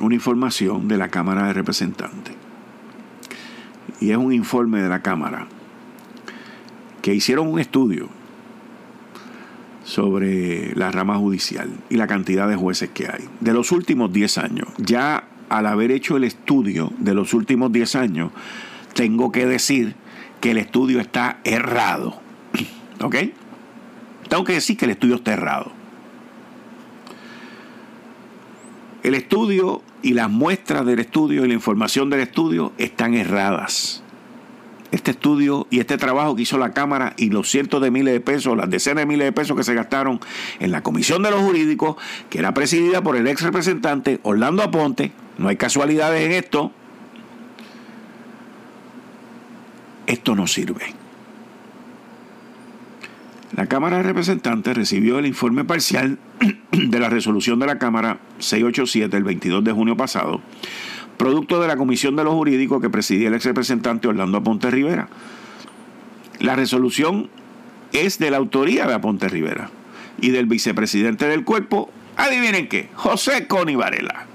una 0.00 0.14
información 0.14 0.88
de 0.88 0.96
la 0.96 1.10
Cámara 1.10 1.46
de 1.46 1.52
Representantes. 1.52 2.34
Y 4.00 4.10
es 4.10 4.16
un 4.16 4.32
informe 4.32 4.82
de 4.82 4.88
la 4.88 5.00
Cámara 5.00 5.46
que 7.02 7.14
hicieron 7.14 7.48
un 7.48 7.58
estudio 7.58 8.08
sobre 9.84 10.74
la 10.74 10.90
rama 10.90 11.16
judicial 11.16 11.70
y 11.88 11.96
la 11.96 12.06
cantidad 12.06 12.48
de 12.48 12.56
jueces 12.56 12.90
que 12.90 13.06
hay. 13.06 13.28
De 13.40 13.54
los 13.54 13.72
últimos 13.72 14.12
10 14.12 14.38
años, 14.38 14.68
ya 14.76 15.24
al 15.48 15.66
haber 15.66 15.90
hecho 15.90 16.16
el 16.16 16.24
estudio 16.24 16.92
de 16.98 17.14
los 17.14 17.32
últimos 17.32 17.72
10 17.72 17.96
años, 17.96 18.32
tengo 18.94 19.32
que 19.32 19.46
decir 19.46 19.94
que 20.40 20.50
el 20.50 20.58
estudio 20.58 21.00
está 21.00 21.38
errado. 21.44 22.20
¿Ok? 23.00 23.16
Tengo 24.28 24.44
que 24.44 24.54
decir 24.54 24.76
que 24.76 24.84
el 24.84 24.90
estudio 24.90 25.14
está 25.16 25.32
errado. 25.32 25.72
El 29.02 29.14
estudio 29.14 29.82
y 30.02 30.12
las 30.12 30.28
muestras 30.28 30.84
del 30.84 30.98
estudio 30.98 31.44
y 31.44 31.48
la 31.48 31.54
información 31.54 32.10
del 32.10 32.20
estudio 32.20 32.72
están 32.76 33.14
erradas 33.14 34.02
este 34.92 35.10
estudio 35.10 35.66
y 35.70 35.80
este 35.80 35.98
trabajo 35.98 36.34
que 36.34 36.42
hizo 36.42 36.58
la 36.58 36.72
Cámara 36.72 37.14
y 37.16 37.30
los 37.30 37.50
cientos 37.50 37.82
de 37.82 37.90
miles 37.90 38.14
de 38.14 38.20
pesos, 38.20 38.56
las 38.56 38.70
decenas 38.70 39.02
de 39.02 39.06
miles 39.06 39.26
de 39.26 39.32
pesos 39.32 39.56
que 39.56 39.64
se 39.64 39.74
gastaron 39.74 40.20
en 40.60 40.70
la 40.70 40.82
Comisión 40.82 41.22
de 41.22 41.30
los 41.30 41.40
Jurídicos, 41.40 41.96
que 42.30 42.38
era 42.38 42.54
presidida 42.54 43.02
por 43.02 43.16
el 43.16 43.26
ex 43.26 43.42
representante 43.42 44.20
Orlando 44.22 44.62
Aponte, 44.62 45.12
no 45.36 45.48
hay 45.48 45.56
casualidades 45.56 46.24
en 46.24 46.32
esto, 46.32 46.72
esto 50.06 50.34
no 50.34 50.46
sirve. 50.46 50.94
La 53.54 53.66
Cámara 53.66 53.96
de 53.98 54.02
Representantes 54.04 54.76
recibió 54.76 55.18
el 55.18 55.26
informe 55.26 55.64
parcial 55.64 56.18
de 56.72 56.98
la 56.98 57.08
resolución 57.08 57.58
de 57.58 57.66
la 57.66 57.78
Cámara 57.78 58.18
687 58.38 59.16
el 59.16 59.24
22 59.24 59.64
de 59.64 59.72
junio 59.72 59.96
pasado, 59.96 60.40
producto 61.18 61.60
de 61.60 61.68
la 61.68 61.76
Comisión 61.76 62.16
de 62.16 62.24
los 62.24 62.32
Jurídicos 62.32 62.80
que 62.80 62.88
presidía 62.88 63.28
el 63.28 63.34
ex 63.34 63.44
representante 63.44 64.08
Orlando 64.08 64.38
Aponte 64.38 64.70
Rivera. 64.70 65.08
La 66.38 66.56
resolución 66.56 67.28
es 67.92 68.18
de 68.18 68.30
la 68.30 68.38
autoría 68.38 68.86
de 68.86 68.94
Aponte 68.94 69.28
Rivera 69.28 69.70
y 70.20 70.30
del 70.30 70.46
vicepresidente 70.46 71.26
del 71.26 71.44
cuerpo, 71.44 71.90
adivinen 72.16 72.68
qué, 72.68 72.88
José 72.94 73.46
Coni 73.46 73.76
Varela, 73.76 74.26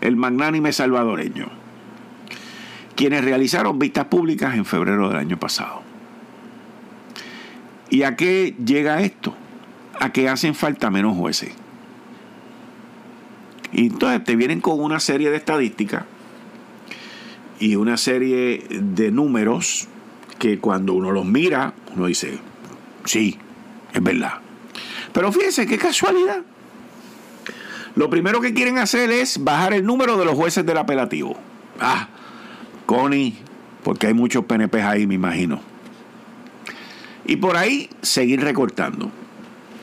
el 0.00 0.16
magnánime 0.16 0.72
salvadoreño, 0.72 1.48
quienes 2.96 3.24
realizaron 3.24 3.78
vistas 3.78 4.06
públicas 4.06 4.54
en 4.54 4.64
febrero 4.64 5.08
del 5.08 5.18
año 5.18 5.38
pasado. 5.38 5.82
¿Y 7.90 8.02
a 8.02 8.16
qué 8.16 8.54
llega 8.64 9.02
esto? 9.02 9.34
A 10.00 10.12
que 10.12 10.28
hacen 10.28 10.54
falta 10.54 10.90
menos 10.90 11.16
jueces. 11.16 11.52
Y 13.72 13.86
entonces 13.86 14.24
te 14.24 14.36
vienen 14.36 14.60
con 14.60 14.80
una 14.80 15.00
serie 15.00 15.30
de 15.30 15.36
estadísticas 15.36 16.04
y 17.62 17.76
una 17.76 17.96
serie 17.96 18.66
de 18.68 19.12
números 19.12 19.86
que 20.40 20.58
cuando 20.58 20.94
uno 20.94 21.12
los 21.12 21.24
mira, 21.24 21.74
uno 21.94 22.06
dice, 22.06 22.40
sí, 23.04 23.38
es 23.92 24.02
verdad. 24.02 24.40
Pero 25.12 25.30
fíjense 25.30 25.64
qué 25.68 25.78
casualidad. 25.78 26.42
Lo 27.94 28.10
primero 28.10 28.40
que 28.40 28.52
quieren 28.52 28.78
hacer 28.78 29.12
es 29.12 29.44
bajar 29.44 29.74
el 29.74 29.86
número 29.86 30.16
de 30.16 30.24
los 30.24 30.34
jueces 30.34 30.66
del 30.66 30.76
apelativo. 30.76 31.36
Ah, 31.78 32.08
Connie, 32.84 33.36
porque 33.84 34.08
hay 34.08 34.14
muchos 34.14 34.44
PNP 34.44 34.82
ahí, 34.82 35.06
me 35.06 35.14
imagino. 35.14 35.60
Y 37.24 37.36
por 37.36 37.56
ahí 37.56 37.88
seguir 38.00 38.40
recortando. 38.40 39.08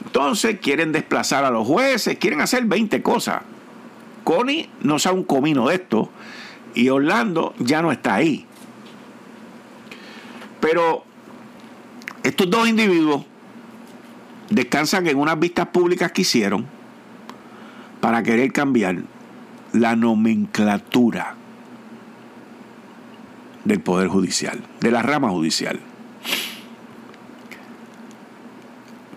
Entonces 0.05 0.59
quieren 0.59 0.91
desplazar 0.91 1.45
a 1.45 1.49
los 1.49 1.65
jueces, 1.65 2.17
quieren 2.17 2.41
hacer 2.41 2.65
20 2.65 3.01
cosas. 3.01 3.41
Connie 4.25 4.69
no 4.81 4.99
sabe 4.99 5.15
un 5.15 5.23
comino 5.23 5.69
de 5.69 5.75
esto 5.75 6.09
y 6.75 6.89
Orlando 6.89 7.53
ya 7.59 7.81
no 7.81 7.91
está 7.91 8.15
ahí. 8.15 8.45
Pero 10.59 11.03
estos 12.23 12.49
dos 12.49 12.67
individuos 12.67 13.25
descansan 14.49 15.07
en 15.07 15.17
unas 15.17 15.39
vistas 15.39 15.67
públicas 15.67 16.11
que 16.11 16.21
hicieron 16.21 16.65
para 18.01 18.23
querer 18.23 18.51
cambiar 18.51 18.97
la 19.73 19.95
nomenclatura 19.95 21.35
del 23.65 23.79
Poder 23.81 24.07
Judicial, 24.07 24.61
de 24.79 24.91
la 24.91 25.01
rama 25.01 25.29
judicial. 25.29 25.79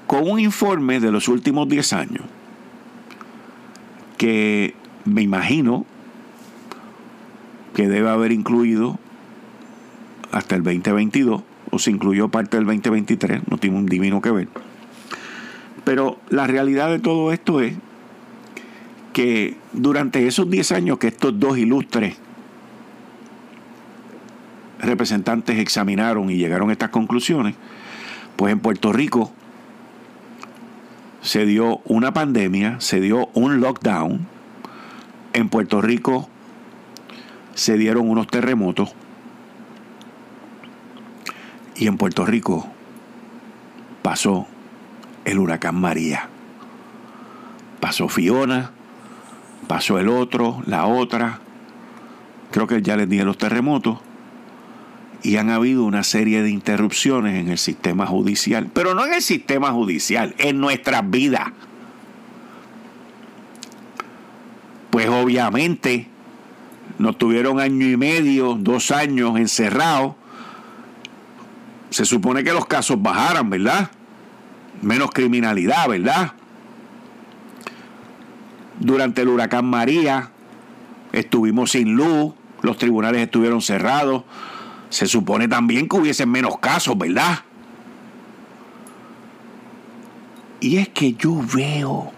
Con 0.06 0.30
un 0.30 0.40
informe 0.40 1.00
de 1.00 1.10
los 1.10 1.28
últimos 1.28 1.68
10 1.68 1.92
años, 1.94 2.24
que 4.18 4.74
me 5.04 5.22
imagino 5.22 5.86
que 7.74 7.88
debe 7.88 8.10
haber 8.10 8.32
incluido 8.32 8.98
hasta 10.30 10.56
el 10.56 10.62
2022, 10.62 11.42
o 11.70 11.78
se 11.78 11.90
incluyó 11.90 12.28
parte 12.28 12.56
del 12.56 12.66
2023, 12.66 13.48
no 13.48 13.58
tiene 13.58 13.78
un 13.78 13.86
divino 13.86 14.20
que 14.20 14.30
ver. 14.30 14.48
Pero 15.84 16.18
la 16.28 16.46
realidad 16.46 16.90
de 16.90 16.98
todo 16.98 17.32
esto 17.32 17.60
es 17.60 17.74
que 19.12 19.56
durante 19.72 20.26
esos 20.26 20.48
10 20.48 20.72
años 20.72 20.98
que 20.98 21.08
estos 21.08 21.38
dos 21.38 21.58
ilustres 21.58 22.16
representantes 24.80 25.58
examinaron 25.58 26.30
y 26.30 26.36
llegaron 26.36 26.70
a 26.70 26.72
estas 26.72 26.90
conclusiones, 26.90 27.54
pues 28.36 28.52
en 28.52 28.60
Puerto 28.60 28.92
Rico 28.92 29.32
se 31.20 31.46
dio 31.46 31.78
una 31.84 32.12
pandemia, 32.12 32.80
se 32.80 33.00
dio 33.00 33.28
un 33.34 33.60
lockdown, 33.60 34.26
en 35.34 35.48
Puerto 35.48 35.80
Rico 35.80 36.28
se 37.54 37.76
dieron 37.76 38.08
unos 38.08 38.26
terremotos 38.26 38.94
y 41.76 41.86
en 41.86 41.96
Puerto 41.96 42.24
Rico 42.24 42.66
pasó 44.02 44.46
el 45.24 45.38
huracán 45.38 45.80
María. 45.80 46.28
Pasó 47.80 48.08
Fiona, 48.08 48.70
pasó 49.66 49.98
el 49.98 50.08
otro, 50.08 50.62
la 50.66 50.86
otra, 50.86 51.40
creo 52.50 52.66
que 52.66 52.82
ya 52.82 52.96
les 52.96 53.08
dije 53.08 53.24
los 53.24 53.38
terremotos, 53.38 53.98
y 55.24 55.36
han 55.36 55.50
habido 55.50 55.84
una 55.84 56.04
serie 56.04 56.42
de 56.42 56.50
interrupciones 56.50 57.40
en 57.40 57.48
el 57.48 57.58
sistema 57.58 58.06
judicial, 58.06 58.70
pero 58.72 58.94
no 58.94 59.04
en 59.06 59.14
el 59.14 59.22
sistema 59.22 59.72
judicial, 59.72 60.34
en 60.38 60.60
nuestras 60.60 61.08
vidas. 61.10 61.48
Pues 64.90 65.08
obviamente 65.08 66.11
nos 66.98 67.18
tuvieron 67.18 67.60
año 67.60 67.86
y 67.86 67.96
medio, 67.96 68.54
dos 68.54 68.90
años 68.90 69.38
encerrados. 69.38 70.14
Se 71.90 72.04
supone 72.04 72.44
que 72.44 72.52
los 72.52 72.66
casos 72.66 73.00
bajaran, 73.00 73.50
¿verdad? 73.50 73.90
Menos 74.80 75.10
criminalidad, 75.10 75.88
¿verdad? 75.88 76.32
Durante 78.78 79.22
el 79.22 79.28
huracán 79.28 79.66
María 79.66 80.30
estuvimos 81.12 81.72
sin 81.72 81.94
luz, 81.94 82.34
los 82.62 82.78
tribunales 82.78 83.22
estuvieron 83.22 83.60
cerrados. 83.60 84.24
Se 84.88 85.06
supone 85.06 85.48
también 85.48 85.88
que 85.88 85.96
hubiesen 85.96 86.30
menos 86.30 86.58
casos, 86.58 86.96
¿verdad? 86.96 87.40
Y 90.60 90.76
es 90.76 90.88
que 90.88 91.14
yo 91.14 91.40
veo 91.54 92.12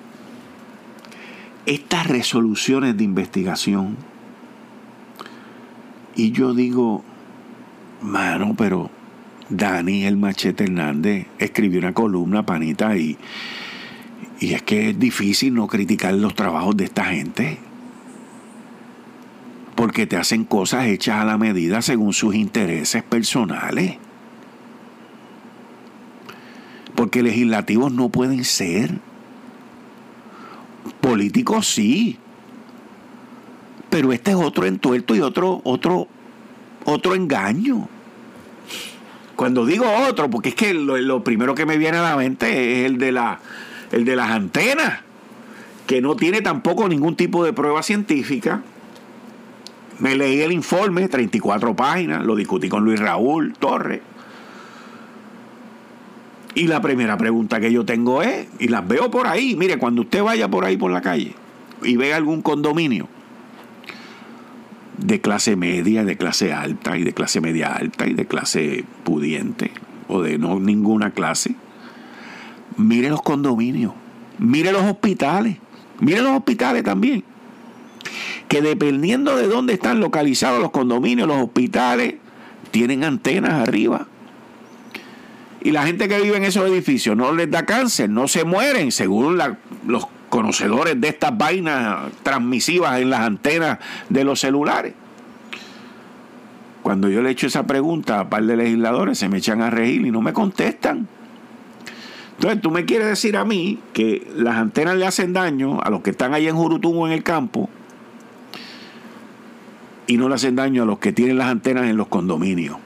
estas 1.67 2.07
resoluciones 2.07 2.97
de 2.97 3.05
investigación 3.05 3.97
y 6.17 6.31
yo 6.33 6.55
digo, 6.55 7.03
mano, 8.01 8.55
pero 8.57 8.91
Dani 9.49 10.05
el 10.05 10.17
Machete 10.17 10.65
Hernández 10.65 11.27
escribió 11.39 11.81
una 11.81 11.93
columna, 11.93 12.47
panita, 12.47 12.97
y, 12.97 13.17
y 14.41 14.55
es 14.55 14.63
que 14.63 14.91
es 14.91 14.99
difícil 14.99 15.55
no 15.55 15.67
criticar 15.67 16.15
los 16.15 16.35
trabajos 16.35 16.77
de 16.77 16.85
esta 16.85 17.07
gente. 17.07 17.59
Porque 19.75 20.07
te 20.07 20.17
hacen 20.17 20.45
cosas 20.45 20.87
hechas 20.87 21.21
a 21.21 21.25
la 21.25 21.37
medida 21.37 21.83
según 21.83 22.13
sus 22.13 22.35
intereses 22.35 23.03
personales. 23.03 23.97
Porque 26.95 27.25
legislativos 27.25 27.93
no 27.93 28.09
pueden 28.09 28.45
ser. 28.45 29.01
Políticos 31.01 31.67
sí 31.67 32.19
pero 33.95 34.13
este 34.13 34.33
es 34.33 34.37
otro 34.37 34.67
entuerto 34.67 35.15
y 35.15 35.21
otro, 35.21 35.61
otro, 35.63 36.09
otro 36.85 37.15
engaño. 37.15 37.89
Cuando 39.37 39.65
digo 39.65 39.87
otro, 40.09 40.29
porque 40.29 40.49
es 40.49 40.57
que 40.57 40.75
lo, 40.75 41.23
primero 41.23 41.55
que 41.55 41.65
me 41.65 41.79
viene 41.79 41.99
a 41.99 42.03
la 42.03 42.17
mente 42.17 42.81
es 42.81 42.87
el 42.87 42.99
de, 42.99 43.13
la, 43.13 43.39
el 43.93 44.05
de 44.05 44.17
las 44.17 44.31
antenas, 44.31 44.99
que 45.87 46.01
no 46.01 46.17
tiene 46.17 46.41
tampoco 46.41 46.89
ningún 46.89 47.15
tipo 47.15 47.45
de 47.45 47.53
prueba 47.53 47.85
científica. 47.85 48.63
Me 50.01 50.17
leí 50.17 50.41
el 50.41 50.51
informe, 50.51 51.07
34 51.07 51.77
páginas, 51.77 52.25
lo 52.25 52.35
discutí 52.35 52.69
con 52.69 52.83
Luis 52.83 52.99
Raúl 52.99 53.53
Torres. 53.53 54.01
Y 56.57 56.67
la 56.67 56.81
primera 56.81 57.17
pregunta 57.17 57.61
que 57.61 57.71
yo 57.71 57.85
tengo 57.85 58.23
es, 58.23 58.49
y 58.59 58.67
las 58.67 58.89
veo 58.89 59.09
por 59.13 59.29
ahí, 59.29 59.55
mire, 59.55 59.79
cuando 59.79 60.03
usted 60.03 60.21
vaya 60.21 60.49
por 60.49 60.65
ahí 60.65 60.77
por 60.77 60.91
la 60.91 61.01
calle 61.01 61.37
y 61.85 61.97
ve 61.97 62.13
algún 62.13 62.43
condominio 62.43 63.14
de 64.99 65.21
clase 65.21 65.57
media, 65.57 66.05
de 66.05 66.17
clase 66.17 66.53
alta 66.53 66.97
y 66.97 67.05
de 67.05 67.13
clase 67.13 67.41
media 67.41 67.75
alta 67.75 68.07
y 68.07 68.15
de 68.15 68.27
clase 68.27 68.85
pudiente 69.05 69.71
o 70.09 70.23
de 70.23 70.39
no 70.39 70.61
ninguna 70.61 71.11
clase. 71.11 71.55
Mire 72.77 73.09
los 73.09 73.23
condominios, 73.23 73.93
mire 74.39 74.73
los 74.73 74.83
hospitales, 74.83 75.57
mire 76.01 76.21
los 76.21 76.37
hospitales 76.37 76.83
también. 76.83 77.25
Que 78.49 78.61
dependiendo 78.61 79.37
de 79.37 79.49
dónde 79.49 79.73
están 79.73 80.01
localizados 80.01 80.61
los 80.61 80.71
condominios, 80.71 81.27
los 81.27 81.43
hospitales 81.43 82.17
tienen 82.71 83.05
antenas 83.05 83.53
arriba. 83.53 84.07
Y 85.63 85.71
la 85.71 85.87
gente 85.87 86.09
que 86.09 86.21
vive 86.21 86.37
en 86.37 86.45
esos 86.45 86.69
edificios 86.69 87.17
no 87.17 87.33
les 87.33 87.51
da 87.51 87.65
cáncer, 87.65 88.11
no 88.11 88.29
se 88.29 88.45
mueren, 88.45 88.93
según 88.93 89.39
los 89.87 90.07
conocedores 90.35 91.01
de 91.01 91.07
estas 91.07 91.39
vainas 91.39 92.11
transmisivas 92.25 93.01
en 93.01 93.09
las 93.09 93.21
antenas 93.21 93.79
de 94.09 94.25
los 94.25 94.41
celulares. 94.41 94.93
Cuando 96.83 97.09
yo 97.09 97.23
le 97.23 97.31
echo 97.31 97.47
esa 97.47 97.69
pregunta 97.69 98.19
a 98.19 98.23
un 98.23 98.31
par 98.31 98.43
de 98.43 98.57
legisladores, 98.57 99.17
se 99.17 99.29
me 99.29 99.39
echan 99.39 99.63
a 99.63 99.71
reír 99.71 100.05
y 100.05 100.11
no 100.11 100.21
me 100.23 100.33
contestan. 100.33 101.07
Entonces, 102.35 102.61
tú 102.61 102.73
me 102.73 102.85
quieres 102.85 103.07
decir 103.07 103.37
a 103.37 103.45
mí 103.45 103.79
que 103.93 104.27
las 104.35 104.57
antenas 104.57 104.97
le 104.97 105.07
hacen 105.07 105.33
daño 105.33 105.81
a 105.81 105.89
los 105.89 106.03
que 106.03 106.11
están 106.11 106.35
ahí 106.35 106.49
en 106.49 106.57
Jurutungo 106.57 107.07
en 107.07 107.13
el 107.13 107.23
campo 107.23 107.71
y 110.09 110.17
no 110.17 110.29
le 110.29 110.35
hacen 110.35 110.57
daño 110.57 110.83
a 110.83 110.87
los 110.87 110.99
que 110.99 111.13
tienen 111.13 111.39
las 111.39 111.47
antenas 111.47 111.85
en 111.85 111.97
los 111.97 112.09
condominios. 112.09 112.79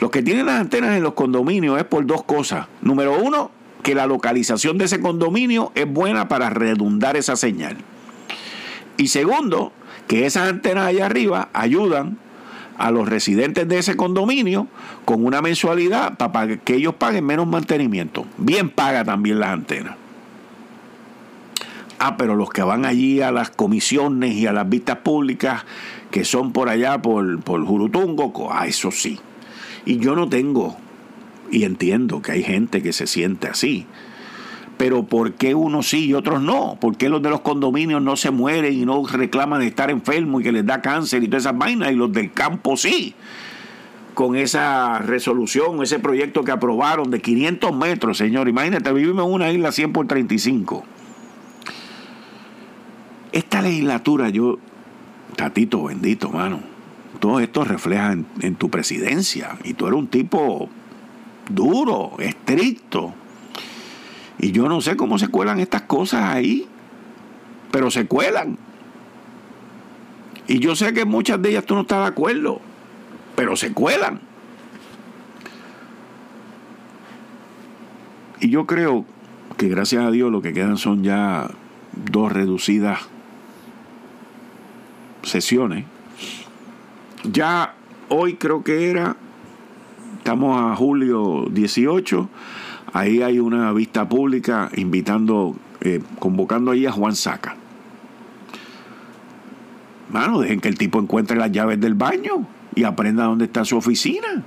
Los 0.00 0.10
que 0.10 0.20
tienen 0.20 0.46
las 0.46 0.60
antenas 0.60 0.96
en 0.96 1.04
los 1.04 1.12
condominios 1.12 1.78
es 1.78 1.84
por 1.84 2.04
dos 2.06 2.24
cosas. 2.24 2.66
Número 2.80 3.22
uno, 3.22 3.52
que 3.82 3.94
la 3.94 4.06
localización 4.06 4.78
de 4.78 4.86
ese 4.86 5.00
condominio 5.00 5.72
es 5.74 5.92
buena 5.92 6.28
para 6.28 6.50
redundar 6.50 7.16
esa 7.16 7.36
señal. 7.36 7.76
Y 8.96 9.08
segundo, 9.08 9.72
que 10.06 10.26
esas 10.26 10.48
antenas 10.48 10.86
allá 10.86 11.06
arriba 11.06 11.48
ayudan 11.52 12.18
a 12.78 12.90
los 12.90 13.08
residentes 13.08 13.68
de 13.68 13.78
ese 13.78 13.96
condominio 13.96 14.66
con 15.04 15.24
una 15.24 15.42
mensualidad 15.42 16.16
para 16.16 16.56
que 16.56 16.74
ellos 16.74 16.94
paguen 16.94 17.26
menos 17.26 17.46
mantenimiento. 17.46 18.26
Bien 18.38 18.70
paga 18.70 19.04
también 19.04 19.40
las 19.40 19.50
antenas. 19.50 19.96
Ah, 21.98 22.16
pero 22.16 22.34
los 22.34 22.50
que 22.50 22.62
van 22.62 22.84
allí 22.84 23.20
a 23.20 23.30
las 23.30 23.50
comisiones 23.50 24.34
y 24.34 24.46
a 24.46 24.52
las 24.52 24.68
vistas 24.68 24.98
públicas 24.98 25.64
que 26.10 26.24
son 26.24 26.52
por 26.52 26.68
allá 26.68 27.00
por, 27.00 27.40
por 27.40 27.64
Jurutungo, 27.64 28.50
ah, 28.52 28.66
eso 28.66 28.90
sí. 28.90 29.20
Y 29.84 29.98
yo 29.98 30.16
no 30.16 30.28
tengo 30.28 30.76
y 31.52 31.64
entiendo 31.64 32.22
que 32.22 32.32
hay 32.32 32.42
gente 32.42 32.82
que 32.82 32.92
se 32.92 33.06
siente 33.06 33.46
así. 33.46 33.86
Pero 34.78 35.04
¿por 35.04 35.34
qué 35.34 35.54
unos 35.54 35.90
sí 35.90 36.06
y 36.06 36.14
otros 36.14 36.42
no? 36.42 36.76
¿Por 36.80 36.96
qué 36.96 37.08
los 37.10 37.22
de 37.22 37.28
los 37.28 37.42
condominios 37.42 38.02
no 38.02 38.16
se 38.16 38.30
mueren 38.30 38.72
y 38.72 38.84
no 38.86 39.06
reclaman 39.06 39.60
de 39.60 39.66
estar 39.66 39.90
enfermos 39.90 40.40
y 40.40 40.44
que 40.44 40.50
les 40.50 40.66
da 40.66 40.80
cáncer 40.80 41.22
y 41.22 41.28
todas 41.28 41.44
esas 41.44 41.56
vainas? 41.56 41.92
Y 41.92 41.94
los 41.94 42.10
del 42.10 42.32
campo 42.32 42.76
sí. 42.76 43.14
Con 44.14 44.34
esa 44.34 44.98
resolución, 44.98 45.82
ese 45.82 45.98
proyecto 45.98 46.42
que 46.42 46.50
aprobaron 46.50 47.10
de 47.10 47.20
500 47.20 47.76
metros, 47.76 48.18
señor. 48.18 48.48
Imagínate, 48.48 48.92
vivimos 48.92 49.26
en 49.26 49.32
una 49.32 49.52
isla 49.52 49.72
100 49.72 49.92
por 49.92 50.06
35. 50.06 50.84
Esta 53.30 53.62
legislatura, 53.62 54.30
yo, 54.30 54.58
Tatito 55.36 55.84
bendito, 55.84 56.30
mano, 56.30 56.60
todo 57.20 57.40
esto 57.40 57.64
refleja 57.64 58.12
en, 58.12 58.26
en 58.40 58.56
tu 58.56 58.70
presidencia. 58.70 59.58
Y 59.64 59.74
tú 59.74 59.86
eres 59.86 59.98
un 59.98 60.08
tipo 60.08 60.68
duro, 61.48 62.12
estricto. 62.18 63.14
Y 64.38 64.52
yo 64.52 64.68
no 64.68 64.80
sé 64.80 64.96
cómo 64.96 65.18
se 65.18 65.28
cuelan 65.28 65.60
estas 65.60 65.82
cosas 65.82 66.24
ahí, 66.24 66.66
pero 67.70 67.90
se 67.90 68.06
cuelan. 68.06 68.58
Y 70.46 70.58
yo 70.58 70.74
sé 70.74 70.92
que 70.92 71.04
muchas 71.04 71.40
de 71.40 71.50
ellas 71.50 71.64
tú 71.64 71.74
no 71.74 71.82
estás 71.82 72.00
de 72.00 72.08
acuerdo, 72.08 72.60
pero 73.36 73.56
se 73.56 73.72
cuelan. 73.72 74.20
Y 78.40 78.50
yo 78.50 78.66
creo 78.66 79.04
que 79.56 79.68
gracias 79.68 80.04
a 80.04 80.10
Dios 80.10 80.32
lo 80.32 80.42
que 80.42 80.52
quedan 80.52 80.76
son 80.76 81.04
ya 81.04 81.48
dos 82.10 82.32
reducidas 82.32 82.98
sesiones. 85.22 85.84
Ya 87.22 87.74
hoy 88.08 88.34
creo 88.34 88.64
que 88.64 88.90
era, 88.90 89.16
estamos 90.22 90.56
a 90.56 90.76
julio 90.76 91.48
18, 91.50 92.28
ahí 92.92 93.22
hay 93.22 93.40
una 93.40 93.72
vista 93.72 94.08
pública 94.08 94.70
invitando, 94.76 95.56
eh, 95.80 96.00
convocando 96.20 96.70
ahí 96.70 96.86
a 96.86 96.92
Juan 96.92 97.16
Saca. 97.16 97.56
Mano, 100.12 100.38
dejen 100.38 100.60
que 100.60 100.68
el 100.68 100.78
tipo 100.78 101.00
encuentre 101.00 101.36
las 101.36 101.50
llaves 101.50 101.80
del 101.80 101.94
baño 101.94 102.46
y 102.76 102.84
aprenda 102.84 103.24
dónde 103.24 103.46
está 103.46 103.64
su 103.64 103.76
oficina 103.76 104.44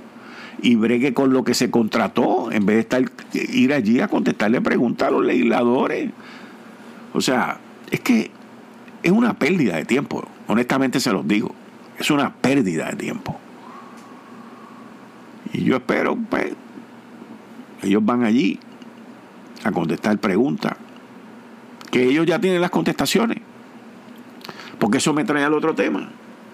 y 0.62 0.76
bregue 0.76 1.12
con 1.12 1.34
lo 1.34 1.44
que 1.44 1.52
se 1.52 1.70
contrató 1.70 2.50
en 2.50 2.64
vez 2.64 2.76
de 2.76 2.80
estar 2.80 3.04
ir 3.34 3.74
allí 3.74 4.00
a 4.00 4.08
contestarle 4.08 4.62
preguntas 4.62 5.08
a 5.08 5.10
los 5.10 5.26
legisladores. 5.26 6.10
O 7.12 7.20
sea, 7.20 7.58
es 7.90 8.00
que 8.00 8.30
es 9.02 9.12
una 9.12 9.34
pérdida 9.34 9.76
de 9.76 9.84
tiempo, 9.84 10.26
honestamente 10.46 11.00
se 11.00 11.12
los 11.12 11.28
digo, 11.28 11.54
es 11.98 12.10
una 12.10 12.32
pérdida 12.32 12.88
de 12.88 12.96
tiempo. 12.96 13.38
Y 15.52 15.64
yo 15.64 15.76
espero, 15.76 16.16
pues, 16.28 16.52
ellos 17.82 18.04
van 18.04 18.24
allí 18.24 18.58
a 19.64 19.72
contestar 19.72 20.18
preguntas, 20.18 20.74
que 21.90 22.04
ellos 22.04 22.26
ya 22.26 22.40
tienen 22.40 22.60
las 22.60 22.70
contestaciones, 22.70 23.38
porque 24.78 24.98
eso 24.98 25.12
me 25.12 25.24
trae 25.24 25.44
al 25.44 25.54
otro 25.54 25.74
tema. 25.74 26.08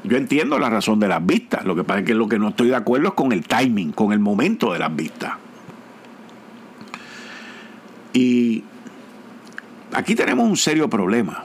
Yo 0.05 0.16
entiendo 0.16 0.59
la 0.59 0.68
razón 0.68 0.99
de 0.99 1.09
las 1.09 1.24
vistas. 1.24 1.64
Lo 1.64 1.76
que 1.76 1.84
pasa 1.84 2.01
es 2.01 2.07
que 2.07 2.14
lo 2.14 2.28
que 2.28 2.38
no 2.38 2.49
estoy 2.49 2.68
de 2.68 2.76
acuerdo 2.76 3.09
es 3.09 3.14
con 3.14 3.32
el 3.32 3.47
timing, 3.47 3.93
con 3.93 4.12
el 4.12 4.18
momento 4.18 4.72
de 4.72 4.78
las 4.80 4.95
vistas. 4.95 5.34
Y 8.12 8.64
aquí 9.93 10.14
tenemos 10.14 10.49
un 10.49 10.57
serio 10.57 10.90
problema. 10.90 11.45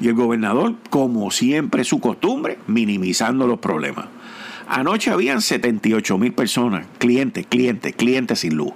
Y 0.00 0.08
el 0.08 0.14
gobernador, 0.14 0.74
como 0.90 1.30
siempre 1.30 1.84
su 1.84 2.00
costumbre, 2.00 2.58
minimizando 2.66 3.46
los 3.46 3.60
problemas. 3.60 4.06
Anoche 4.72 5.10
habían 5.10 5.42
78 5.42 6.16
mil 6.16 6.32
personas, 6.32 6.86
clientes, 6.96 7.46
clientes, 7.46 7.94
clientes 7.94 8.38
sin 8.38 8.56
luz. 8.56 8.72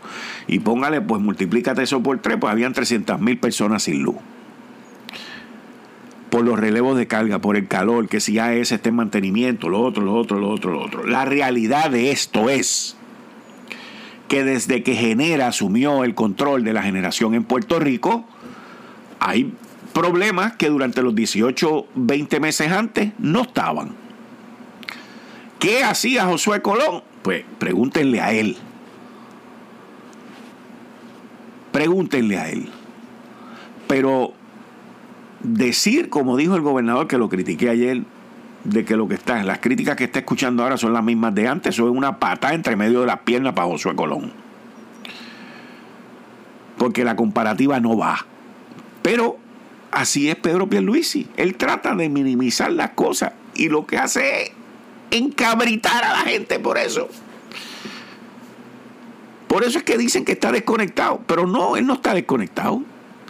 Y 0.47 0.59
póngale, 0.59 1.01
pues 1.01 1.23
multiplícate 1.23 1.83
eso 1.83 2.03
por 2.03 2.19
tres, 2.19 2.37
pues 2.39 2.53
habían 2.53 2.75
300 2.75 3.19
mil 3.19 3.39
personas 3.39 3.85
sin 3.85 4.03
luz 4.03 4.17
por 6.29 6.45
los 6.45 6.59
relevos 6.59 6.99
de 6.99 7.07
carga, 7.07 7.39
por 7.39 7.57
el 7.57 7.67
calor, 7.67 8.09
que 8.09 8.21
si 8.21 8.39
AES 8.39 8.73
está 8.73 8.91
en 8.91 8.97
mantenimiento, 8.97 9.71
lo 9.71 9.81
otro, 9.81 10.05
lo 10.05 10.13
otro, 10.15 10.39
lo 10.39 10.51
otro, 10.51 10.73
lo 10.73 10.83
otro. 10.83 11.07
La 11.07 11.25
realidad 11.25 11.89
de 11.89 12.11
esto 12.11 12.51
es 12.51 12.95
que 14.29 14.45
desde 14.45 14.83
que 14.83 14.97
Genera 14.97 15.47
asumió 15.47 16.05
el 16.05 16.15
control 16.15 16.63
de 16.63 16.75
la 16.75 16.83
generación 16.83 17.33
en 17.33 17.45
Puerto 17.45 17.79
Rico, 17.79 18.27
hay 19.19 19.55
problemas 19.95 20.57
que 20.57 20.69
durante 20.69 21.01
los 21.01 21.15
18, 21.15 21.87
20 21.95 22.41
meses 22.41 22.71
antes 22.71 23.13
no 23.19 23.41
estaban. 23.43 24.06
¿Qué 25.59 25.83
hacía 25.83 26.27
Josué 26.27 26.61
Colón? 26.63 27.03
Pues 27.23 27.45
pregúntenle 27.59 28.21
a 28.21 28.33
él. 28.33 28.57
Pregúntenle 31.73 32.39
a 32.39 32.49
él. 32.51 32.69
Pero 33.89 34.33
decir, 35.41 36.09
como 36.09 36.37
dijo 36.37 36.55
el 36.57 36.63
gobernador, 36.63 37.07
que 37.07 37.19
lo 37.19 37.29
critiqué 37.29 37.71
ayer, 37.71 38.03
de 38.65 38.85
que 38.85 38.97
lo 38.97 39.07
que 39.09 39.15
está, 39.15 39.43
las 39.45 39.61
críticas 39.61 39.97
que 39.97 40.05
está 40.05 40.19
escuchando 40.19 40.63
ahora 40.63 40.77
son 40.77 40.93
las 40.93 41.05
mismas 41.05 41.35
de 41.35 41.49
antes, 41.49 41.75
eso 41.75 41.89
es 41.89 41.97
una 41.97 42.19
patada 42.19 42.55
entre 42.55 42.77
medio 42.77 43.01
de 43.01 43.07
las 43.07 43.21
piernas 43.21 43.55
para 43.55 43.69
Josué 43.69 43.95
Colón. 43.95 44.33
Porque 46.77 47.05
la 47.05 47.17
comparativa 47.17 47.81
no 47.81 47.97
va. 47.97 48.27
Pero 49.03 49.39
así 49.93 50.29
es 50.29 50.37
Pedro 50.37 50.69
Pierluisi. 50.69 51.29
Él 51.37 51.57
trata 51.57 51.95
de 51.95 52.09
minimizar 52.09 52.73
las 52.73 52.91
cosas 52.91 53.33
y 53.55 53.69
lo 53.69 53.87
que 53.87 53.99
hace 53.99 54.43
es 54.43 54.53
encabritar 55.11 56.05
a 56.05 56.13
la 56.13 56.19
gente 56.21 56.59
por 56.59 56.79
eso. 56.79 57.09
Por 59.49 59.65
eso 59.65 59.79
es 59.79 59.85
que 59.85 59.97
dicen 59.97 60.25
que 60.25 60.33
está 60.33 60.53
desconectado. 60.53 61.23
Pero 61.27 61.47
no, 61.47 61.77
él 61.77 61.87
no 61.87 61.95
está 61.95 62.15
desconectado. 62.15 62.83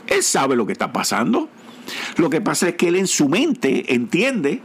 Él 0.07 0.23
sabe 0.23 0.57
lo 0.57 0.67
que 0.67 0.73
está 0.73 0.93
pasando. 0.93 1.49
Lo 2.17 2.31
que 2.31 2.41
pasa 2.41 2.69
es 2.69 2.75
que 2.75 2.89
él 2.89 2.97
en 2.97 3.07
su 3.07 3.29
mente 3.29 3.95
entiende 3.95 4.61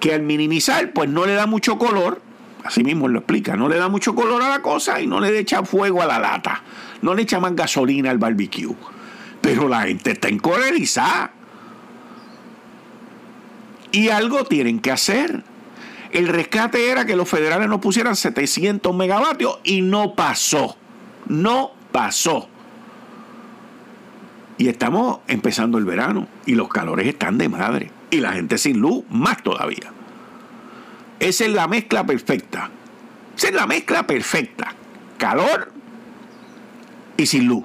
que 0.00 0.14
al 0.14 0.22
minimizar, 0.22 0.92
pues 0.92 1.08
no 1.08 1.26
le 1.26 1.34
da 1.34 1.46
mucho 1.46 1.78
color, 1.78 2.20
así 2.64 2.82
mismo 2.82 3.08
lo 3.08 3.20
explica, 3.20 3.56
no 3.56 3.68
le 3.68 3.76
da 3.76 3.88
mucho 3.88 4.14
color 4.14 4.42
a 4.42 4.48
la 4.48 4.62
cosa 4.62 5.00
y 5.00 5.06
no 5.06 5.20
le 5.20 5.38
echa 5.38 5.62
fuego 5.62 6.02
a 6.02 6.06
la 6.06 6.18
lata, 6.18 6.62
no 7.02 7.14
le 7.14 7.22
echa 7.22 7.40
más 7.40 7.54
gasolina 7.54 8.10
al 8.10 8.18
barbecue. 8.18 8.74
Pero 9.40 9.68
la 9.68 9.82
gente 9.82 10.12
está 10.12 10.28
encolerizada. 10.28 11.32
Y 13.92 14.08
algo 14.08 14.44
tienen 14.44 14.80
que 14.80 14.90
hacer. 14.90 15.44
El 16.12 16.28
rescate 16.28 16.90
era 16.90 17.04
que 17.04 17.16
los 17.16 17.28
federales 17.28 17.68
no 17.68 17.80
pusieran 17.80 18.16
700 18.16 18.94
megavatios 18.94 19.58
y 19.64 19.82
no 19.82 20.14
pasó. 20.14 20.76
No 21.26 21.72
pasó. 21.92 22.48
Y 24.58 24.68
estamos 24.68 25.20
empezando 25.28 25.78
el 25.78 25.84
verano 25.84 26.28
y 26.46 26.54
los 26.54 26.68
calores 26.68 27.06
están 27.06 27.38
de 27.38 27.48
madre. 27.48 27.90
Y 28.10 28.20
la 28.20 28.32
gente 28.32 28.56
sin 28.58 28.78
luz, 28.78 29.04
más 29.10 29.42
todavía. 29.42 29.92
Esa 31.18 31.44
es 31.44 31.52
la 31.52 31.66
mezcla 31.66 32.04
perfecta. 32.06 32.70
Esa 33.36 33.48
es 33.48 33.54
la 33.54 33.66
mezcla 33.66 34.06
perfecta. 34.06 34.72
Calor 35.18 35.72
y 37.16 37.26
sin 37.26 37.46
luz. 37.46 37.64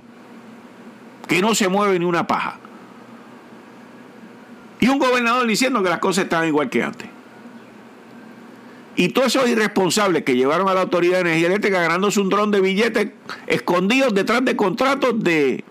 Que 1.27 1.41
no 1.41 1.55
se 1.55 1.69
mueve 1.69 1.97
ni 1.99 2.05
una 2.05 2.27
paja. 2.27 2.57
Y 4.79 4.87
un 4.87 4.99
gobernador 4.99 5.45
diciendo 5.47 5.83
que 5.83 5.89
las 5.89 5.99
cosas 5.99 6.23
están 6.25 6.47
igual 6.47 6.69
que 6.69 6.83
antes. 6.83 7.07
Y 8.95 9.09
todos 9.09 9.35
esos 9.35 9.49
irresponsables 9.49 10.23
que 10.23 10.35
llevaron 10.35 10.67
a 10.67 10.73
la 10.73 10.81
Autoridad 10.81 11.15
de 11.15 11.21
Energía 11.21 11.47
Eléctrica 11.47 11.81
ganándose 11.81 12.19
un 12.19 12.29
dron 12.29 12.51
de 12.51 12.59
billetes 12.59 13.11
escondidos 13.47 14.13
detrás 14.13 14.43
de 14.43 14.55
contratos 14.55 15.23
de 15.23 15.63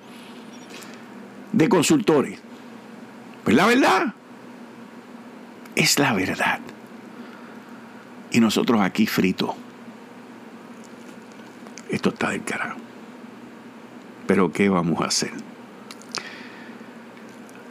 de 1.53 1.69
consultores. 1.69 2.39
Pues 3.45 3.57
la 3.57 3.67
verdad 3.67 4.15
es 5.75 5.99
la 5.99 6.13
verdad. 6.13 6.61
Y 8.31 8.41
nosotros 8.41 8.81
aquí 8.81 9.07
fritos. 9.07 9.51
Esto 11.89 12.11
está 12.11 12.31
del 12.31 12.45
carajo. 12.45 12.79
Pero 14.27 14.53
¿qué 14.53 14.69
vamos 14.69 15.01
a 15.01 15.07
hacer? 15.07 15.33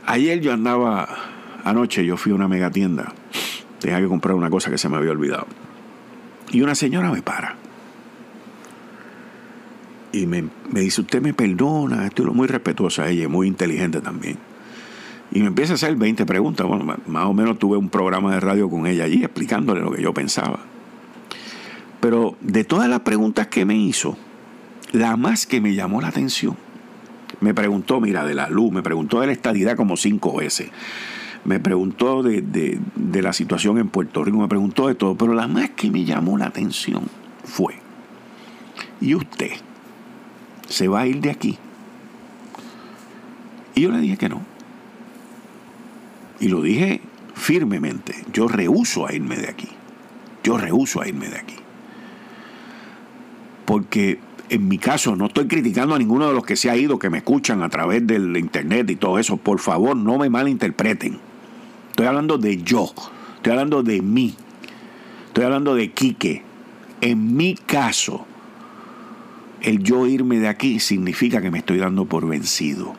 Ayer 0.05 0.41
yo 0.41 0.51
andaba, 0.51 1.07
anoche 1.63 2.05
yo 2.05 2.17
fui 2.17 2.33
a 2.33 2.35
una 2.35 2.47
mega 2.47 2.69
tienda. 2.71 3.13
Tenía 3.79 3.99
que 3.99 4.07
comprar 4.07 4.35
una 4.35 4.49
cosa 4.49 4.69
que 4.69 4.77
se 4.77 4.89
me 4.89 4.97
había 4.97 5.11
olvidado. 5.11 5.47
Y 6.51 6.61
una 6.61 6.75
señora 6.75 7.11
me 7.11 7.21
para 7.21 7.55
y 10.11 10.25
me, 10.25 10.49
dice, 10.71 11.01
usted 11.01 11.21
me 11.21 11.33
perdona, 11.33 12.07
estoy 12.07 12.25
muy 12.27 12.47
respetuosa 12.47 13.09
ella, 13.09 13.27
muy 13.29 13.47
inteligente 13.47 14.01
también. 14.01 14.37
Y 15.31 15.41
me 15.41 15.47
empieza 15.47 15.73
a 15.73 15.75
hacer 15.75 15.95
20 15.95 16.25
preguntas. 16.25 16.65
Bueno, 16.65 16.97
más 17.05 17.25
o 17.25 17.33
menos 17.33 17.59
tuve 17.59 17.77
un 17.77 17.89
programa 17.89 18.33
de 18.33 18.39
radio 18.39 18.69
con 18.69 18.87
ella 18.87 19.03
allí 19.03 19.23
explicándole 19.23 19.81
lo 19.81 19.91
que 19.91 20.01
yo 20.01 20.13
pensaba. 20.13 20.59
Pero 21.99 22.35
de 22.41 22.63
todas 22.63 22.89
las 22.89 23.01
preguntas 23.01 23.47
que 23.47 23.65
me 23.65 23.75
hizo, 23.75 24.17
la 24.91 25.15
más 25.17 25.45
que 25.45 25.61
me 25.61 25.75
llamó 25.75 26.01
la 26.01 26.07
atención, 26.07 26.57
me 27.41 27.53
preguntó, 27.53 28.01
mira, 28.01 28.25
de 28.25 28.33
la 28.33 28.49
luz, 28.49 28.71
me 28.71 28.81
preguntó 28.81 29.19
de 29.21 29.27
la 29.27 29.33
estadidad 29.33 29.75
como 29.75 29.97
cinco 29.97 30.35
veces, 30.37 30.71
me 31.45 31.59
preguntó 31.59 32.23
de, 32.23 32.41
de 32.41 33.21
la 33.21 33.33
situación 33.33 33.77
en 33.77 33.89
Puerto 33.89 34.23
Rico, 34.23 34.37
me 34.37 34.47
preguntó 34.47 34.87
de 34.87 34.95
todo, 34.95 35.15
pero 35.15 35.33
la 35.33 35.47
más 35.47 35.71
que 35.71 35.89
me 35.89 36.05
llamó 36.05 36.37
la 36.37 36.45
atención 36.45 37.03
fue, 37.43 37.75
¿y 39.01 39.15
usted? 39.15 39.51
se 40.69 40.87
va 40.87 41.01
a 41.01 41.07
ir 41.07 41.19
de 41.19 41.31
aquí. 41.31 41.57
Y 43.75 43.81
yo 43.81 43.91
le 43.91 43.99
dije 43.99 44.17
que 44.17 44.29
no. 44.29 44.41
Y 46.39 46.47
lo 46.47 46.61
dije 46.61 47.01
firmemente. 47.33 48.15
Yo 48.31 48.47
rehuso 48.47 49.07
a 49.07 49.13
irme 49.13 49.35
de 49.35 49.49
aquí. 49.49 49.67
Yo 50.43 50.57
rehuso 50.57 51.01
a 51.01 51.07
irme 51.07 51.27
de 51.27 51.37
aquí. 51.37 51.55
Porque 53.65 54.19
en 54.49 54.67
mi 54.67 54.77
caso 54.77 55.15
no 55.15 55.25
estoy 55.25 55.47
criticando 55.47 55.95
a 55.95 55.99
ninguno 55.99 56.27
de 56.27 56.33
los 56.33 56.45
que 56.45 56.55
se 56.55 56.69
ha 56.69 56.77
ido, 56.77 56.97
que 56.97 57.09
me 57.09 57.19
escuchan 57.19 57.61
a 57.61 57.69
través 57.69 58.05
del 58.05 58.37
internet 58.37 58.89
y 58.89 58.95
todo 58.95 59.19
eso. 59.19 59.37
Por 59.37 59.59
favor, 59.59 59.95
no 59.95 60.17
me 60.17 60.29
malinterpreten. 60.29 61.28
Estoy 61.99 62.07
hablando 62.07 62.37
de 62.37 62.63
yo. 62.63 62.93
Estoy 63.35 63.51
hablando 63.51 63.83
de 63.83 64.01
mí. 64.01 64.33
Estoy 65.27 65.43
hablando 65.43 65.75
de 65.75 65.91
Quique. 65.91 66.43
En 67.01 67.35
mi 67.35 67.55
caso, 67.55 68.25
el 69.59 69.83
yo 69.83 70.07
irme 70.07 70.39
de 70.39 70.47
aquí 70.47 70.79
significa 70.79 71.41
que 71.41 71.51
me 71.51 71.57
estoy 71.57 71.77
dando 71.77 72.05
por 72.05 72.25
vencido. 72.25 72.95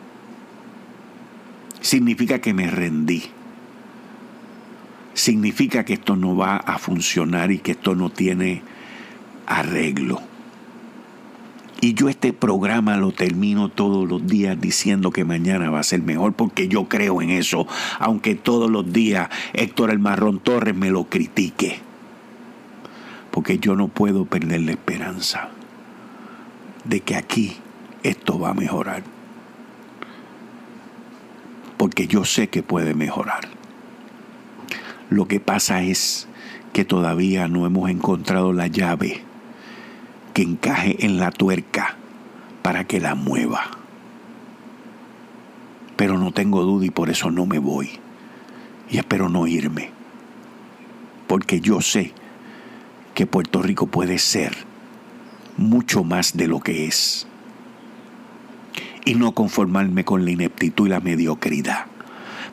Significa 1.81 2.43
que 2.43 2.53
me 2.53 2.71
rendí. 2.71 3.23
significa 5.15 5.87
que 5.87 5.95
esto 5.95 6.15
no 6.15 6.37
va 6.37 6.57
a 6.57 6.77
funcionar 6.77 7.53
y 7.53 7.61
que 7.61 7.71
esto 7.71 7.95
no 7.95 8.11
tiene 8.11 8.63
arreglo. 9.47 10.30
Y 11.81 11.95
yo 11.95 12.11
este 12.11 12.35
programa 12.35 12.97
lo 12.99 13.13
termino 13.13 13.71
todos 13.71 14.07
los 14.07 14.27
días 14.27 14.61
diciendo 14.61 15.11
que 15.11 15.25
mañana 15.25 15.71
va 15.71 15.81
a 15.81 15.85
ser 15.85 16.03
mejor 16.03 16.35
porque 16.35 16.69
yo 16.69 16.89
creo 16.89 17.23
en 17.23 17.31
eso, 17.31 17.67
aunque 17.99 18.35
todos 18.35 18.71
los 18.71 18.93
días 18.93 19.31
Héctor 19.55 19.91
el 19.91 19.99
Marrón 19.99 20.41
Torres 20.41 20.75
me 20.75 20.91
lo 20.91 21.05
critique. 21.05 21.79
Porque 23.31 23.59
yo 23.59 23.77
no 23.77 23.89
puedo 23.89 24.27
perder 24.27 24.61
la 24.61 24.73
esperanza 24.73 25.49
de 26.85 27.01
que 27.01 27.17
aquí 27.17 27.57
esto 28.03 28.39
va 28.39 28.51
a 28.51 28.55
mejorar. 28.55 29.03
Porque 31.79 32.07
yo 32.07 32.27
sé 32.27 32.49
que 32.49 32.63
puede 32.63 32.93
mejorar. 32.93 33.49
Lo 35.09 35.27
que 35.27 35.41
pasa 35.41 35.83
es 35.83 36.29
que 36.75 36.85
todavía 36.85 37.49
no 37.49 37.65
hemos 37.65 37.89
encontrado 37.89 38.53
la 38.53 38.67
llave 38.67 39.23
encaje 40.43 41.05
en 41.05 41.19
la 41.19 41.31
tuerca 41.31 41.97
para 42.63 42.85
que 42.85 43.01
la 43.01 43.15
mueva. 43.15 43.71
Pero 45.97 46.19
no 46.19 46.33
tengo 46.33 46.63
duda 46.63 46.87
y 46.87 46.91
por 46.91 47.11
eso 47.11 47.31
no 47.31 47.47
me 47.47 47.59
voy. 47.59 47.91
Y 48.91 48.99
espero 48.99 49.29
no 49.29 49.47
irme. 49.47 49.91
Porque 51.27 51.61
yo 51.61 51.81
sé 51.81 52.13
que 53.15 53.27
Puerto 53.27 53.63
Rico 53.63 53.87
puede 53.87 54.19
ser 54.19 54.57
mucho 55.57 56.05
más 56.05 56.37
de 56.37 56.49
lo 56.49 56.61
que 56.61 56.87
es. 56.87 57.27
Y 59.05 59.15
no 59.15 59.33
conformarme 59.33 60.05
con 60.05 60.25
la 60.25 60.31
ineptitud 60.31 60.87
y 60.87 60.91
la 60.91 61.01
mediocridad. 61.01 61.87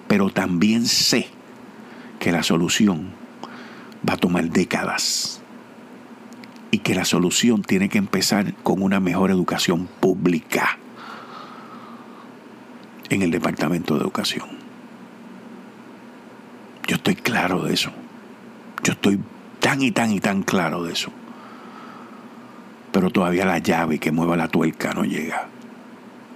Pero 0.08 0.30
también 0.30 0.86
sé 0.86 1.28
que 2.20 2.32
la 2.32 2.44
solución 2.44 3.12
va 4.08 4.14
a 4.14 4.18
tomar 4.18 4.50
décadas 4.50 5.42
y 6.78 6.80
que 6.80 6.94
la 6.94 7.06
solución 7.06 7.64
tiene 7.64 7.90
que 7.90 7.98
empezar 7.98 8.54
con 8.62 8.84
una 8.84 9.00
mejor 9.00 9.32
educación 9.32 9.88
pública 10.00 10.78
en 13.10 13.24
el 13.24 13.32
Departamento 13.32 13.96
de 13.96 14.02
Educación. 14.02 14.46
Yo 16.86 16.98
estoy 16.98 17.16
claro 17.16 17.64
de 17.64 17.74
eso. 17.74 17.90
Yo 18.84 18.94
estoy 18.94 19.20
tan 19.60 19.82
y 19.82 19.90
tan 19.90 20.12
y 20.12 20.20
tan 20.20 20.44
claro 20.44 20.84
de 20.84 20.94
eso. 20.94 21.10
Pero 22.92 23.10
todavía 23.10 23.46
la 23.46 23.58
llave 23.58 23.98
que 23.98 24.12
mueva 24.12 24.38
la 24.38 24.48
tuerca 24.48 24.94
no 24.94 25.04
llega. 25.04 25.48